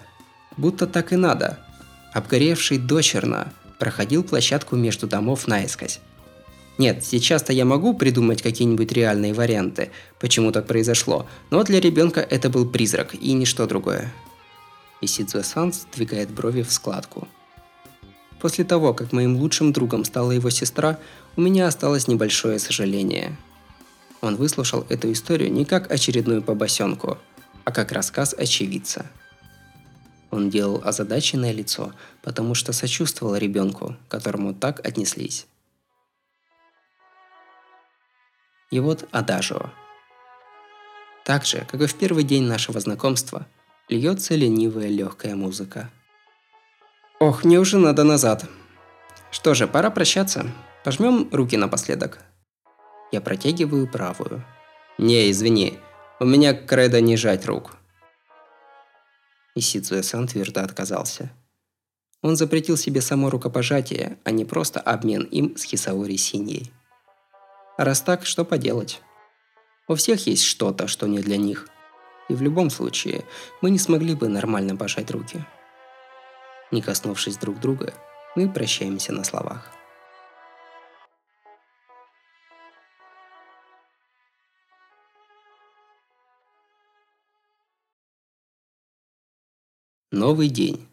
Будто 0.56 0.86
так 0.86 1.12
и 1.12 1.16
надо. 1.16 1.58
Обгоревший 2.12 2.78
дочерно 2.78 3.52
проходил 3.84 4.24
площадку 4.24 4.74
между 4.74 5.06
домов 5.06 5.46
наискось. 5.46 6.00
Нет, 6.78 7.04
сейчас-то 7.04 7.52
я 7.52 7.64
могу 7.64 7.94
придумать 7.94 8.42
какие-нибудь 8.42 8.90
реальные 8.90 9.32
варианты, 9.32 9.90
почему 10.18 10.50
так 10.50 10.66
произошло, 10.66 11.28
но 11.50 11.62
для 11.62 11.78
ребенка 11.78 12.20
это 12.20 12.50
был 12.50 12.66
призрак 12.66 13.14
и 13.14 13.32
ничто 13.32 13.66
другое 13.66 14.12
и 15.04 15.06
Сидзуэ-сан 15.06 15.72
сдвигает 15.72 16.30
брови 16.30 16.62
в 16.62 16.72
складку. 16.72 17.28
После 18.40 18.64
того, 18.64 18.92
как 18.92 19.12
моим 19.12 19.36
лучшим 19.36 19.72
другом 19.72 20.04
стала 20.04 20.32
его 20.32 20.50
сестра, 20.50 20.98
у 21.36 21.40
меня 21.40 21.66
осталось 21.66 22.08
небольшое 22.08 22.58
сожаление. 22.58 23.36
Он 24.20 24.36
выслушал 24.36 24.86
эту 24.88 25.12
историю 25.12 25.52
не 25.52 25.64
как 25.64 25.90
очередную 25.90 26.42
побосенку, 26.42 27.18
а 27.64 27.72
как 27.72 27.92
рассказ 27.92 28.34
очевидца. 28.36 29.06
Он 30.30 30.50
делал 30.50 30.82
озадаченное 30.84 31.52
лицо, 31.52 31.92
потому 32.22 32.54
что 32.54 32.72
сочувствовал 32.72 33.36
ребенку, 33.36 33.96
которому 34.08 34.54
так 34.54 34.84
отнеслись. 34.86 35.46
И 38.70 38.80
вот 38.80 39.06
Адажио. 39.12 39.70
Так 41.24 41.44
же, 41.44 41.66
как 41.70 41.80
и 41.80 41.86
в 41.86 41.94
первый 41.94 42.24
день 42.24 42.44
нашего 42.44 42.80
знакомства– 42.80 43.46
льется 43.88 44.34
ленивая 44.34 44.88
легкая 44.88 45.34
музыка. 45.34 45.90
Ох, 47.20 47.44
мне 47.44 47.58
уже 47.58 47.78
надо 47.78 48.04
назад. 48.04 48.46
Что 49.30 49.54
же, 49.54 49.66
пора 49.66 49.90
прощаться. 49.90 50.46
Пожмем 50.84 51.28
руки 51.32 51.56
напоследок. 51.56 52.20
Я 53.12 53.20
протягиваю 53.20 53.86
правую. 53.86 54.44
Не, 54.98 55.30
извини, 55.30 55.78
у 56.20 56.24
меня 56.24 56.54
кредо 56.54 57.00
не 57.00 57.16
жать 57.16 57.46
рук. 57.46 57.76
И 59.54 59.60
Сидзуэ-сан 59.60 60.26
твердо 60.26 60.62
отказался. 60.62 61.30
Он 62.22 62.36
запретил 62.36 62.76
себе 62.76 63.00
само 63.00 63.30
рукопожатие, 63.30 64.18
а 64.24 64.30
не 64.30 64.44
просто 64.44 64.80
обмен 64.80 65.22
им 65.22 65.56
с 65.56 65.62
Хисаори 65.62 66.16
Синьей. 66.16 66.72
Раз 67.76 68.00
так, 68.00 68.24
что 68.24 68.44
поделать? 68.44 69.02
У 69.88 69.94
всех 69.94 70.26
есть 70.26 70.44
что-то, 70.44 70.86
что 70.86 71.06
не 71.06 71.18
для 71.18 71.36
них 71.36 71.68
и 72.28 72.34
в 72.34 72.42
любом 72.42 72.70
случае 72.70 73.24
мы 73.60 73.70
не 73.70 73.78
смогли 73.78 74.14
бы 74.14 74.28
нормально 74.28 74.76
пожать 74.76 75.10
руки. 75.10 75.44
Не 76.70 76.82
коснувшись 76.82 77.36
друг 77.36 77.60
друга, 77.60 77.94
мы 78.36 78.50
прощаемся 78.50 79.12
на 79.12 79.24
словах. 79.24 79.70
Новый 90.14 90.48
день. 90.48 90.86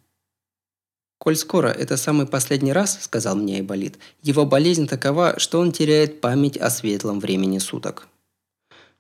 «Коль 1.19 1.35
скоро 1.35 1.67
это 1.67 1.95
самый 1.95 2.25
последний 2.25 2.73
раз,— 2.73 2.97
сказал 3.03 3.35
мне 3.35 3.57
Айболит,— 3.57 3.99
его 4.23 4.47
болезнь 4.47 4.87
такова, 4.87 5.37
что 5.37 5.59
он 5.59 5.71
теряет 5.71 6.21
память 6.21 6.57
о 6.57 6.71
светлом 6.71 7.19
времени 7.19 7.59
суток. 7.59 8.07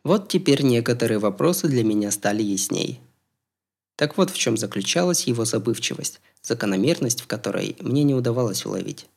Вот 0.03 0.29
теперь 0.29 0.61
некоторые 0.61 1.17
вопросы 1.17 1.67
для 1.67 1.83
меня 1.83 2.11
стали 2.11 2.43
ясней. 2.43 2.99
Так 3.95 4.15
вот 4.15 4.29
в 4.29 4.37
чем 4.37 4.57
заключалась 4.57 5.25
его 5.25 5.43
забывчивость, 5.43 6.21
закономерность 6.43 7.21
в 7.21 7.27
которой 7.27 7.75
мне 7.79 8.03
не 8.03 8.13
удавалось 8.13 8.63
уловить. 8.63 9.07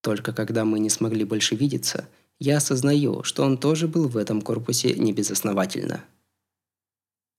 Только 0.00 0.32
когда 0.32 0.64
мы 0.64 0.80
не 0.80 0.90
смогли 0.90 1.24
больше 1.24 1.54
видеться, 1.54 2.08
я 2.40 2.56
осознаю, 2.56 3.22
что 3.22 3.44
он 3.44 3.56
тоже 3.56 3.86
был 3.86 4.08
в 4.08 4.16
этом 4.16 4.42
корпусе 4.42 4.94
небезосновательно. 4.94 6.04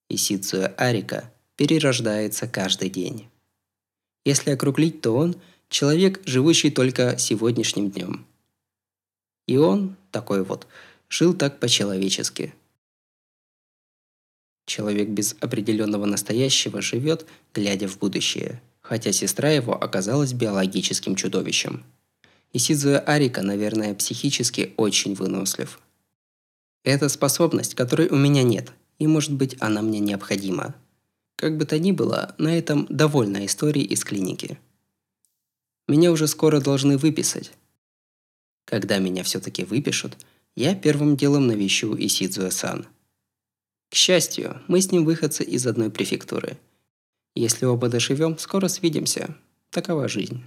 Исицуя 0.08 0.68
Арика 0.78 1.30
перерождается 1.56 2.46
каждый 2.46 2.90
день. 2.90 3.28
Если 4.24 4.50
округлить, 4.50 5.00
то 5.00 5.14
он– 5.14 5.36
человек, 5.68 6.20
живущий 6.24 6.70
только 6.70 7.18
сегодняшним 7.18 7.90
днем. 7.90 8.26
И 9.46 9.56
он, 9.56 9.96
такой 10.10 10.44
вот, 10.44 10.66
жил 11.08 11.34
так 11.34 11.58
по-человечески. 11.58 12.54
Человек 14.66 15.08
без 15.08 15.36
определенного 15.40 16.06
настоящего 16.06 16.80
живет, 16.80 17.26
глядя 17.52 17.88
в 17.88 17.98
будущее, 17.98 18.62
хотя 18.80 19.12
сестра 19.12 19.50
его 19.50 19.74
оказалась 19.74 20.32
биологическим 20.32 21.16
чудовищем. 21.16 21.84
И 22.52 22.58
Сидзуя 22.58 23.00
Арика, 23.00 23.42
наверное, 23.42 23.94
психически 23.94 24.72
очень 24.76 25.14
вынослив. 25.14 25.80
Это 26.84 27.08
способность, 27.08 27.74
которой 27.74 28.08
у 28.08 28.16
меня 28.16 28.42
нет, 28.42 28.72
и 28.98 29.06
может 29.06 29.32
быть 29.32 29.56
она 29.60 29.82
мне 29.82 29.98
необходима. 29.98 30.74
Как 31.36 31.56
бы 31.56 31.64
то 31.64 31.78
ни 31.78 31.92
было, 31.92 32.34
на 32.38 32.56
этом 32.56 32.86
довольна 32.88 33.44
история 33.44 33.82
из 33.82 34.04
клиники. 34.04 34.58
Меня 35.88 36.12
уже 36.12 36.26
скоро 36.28 36.60
должны 36.60 36.96
выписать. 36.96 37.52
Когда 38.64 38.98
меня 38.98 39.22
все-таки 39.24 39.64
выпишут, 39.64 40.16
я 40.56 40.74
первым 40.74 41.16
делом 41.16 41.46
навещу 41.46 41.94
Исидзуэ-сан. 41.96 42.86
К 43.90 43.94
счастью, 43.94 44.62
мы 44.68 44.80
с 44.80 44.90
ним 44.90 45.04
выходцы 45.04 45.44
из 45.44 45.66
одной 45.66 45.90
префектуры. 45.90 46.58
Если 47.34 47.66
оба 47.66 47.88
доживем, 47.88 48.38
скоро 48.38 48.68
свидимся. 48.68 49.36
Такова 49.70 50.08
жизнь. 50.08 50.42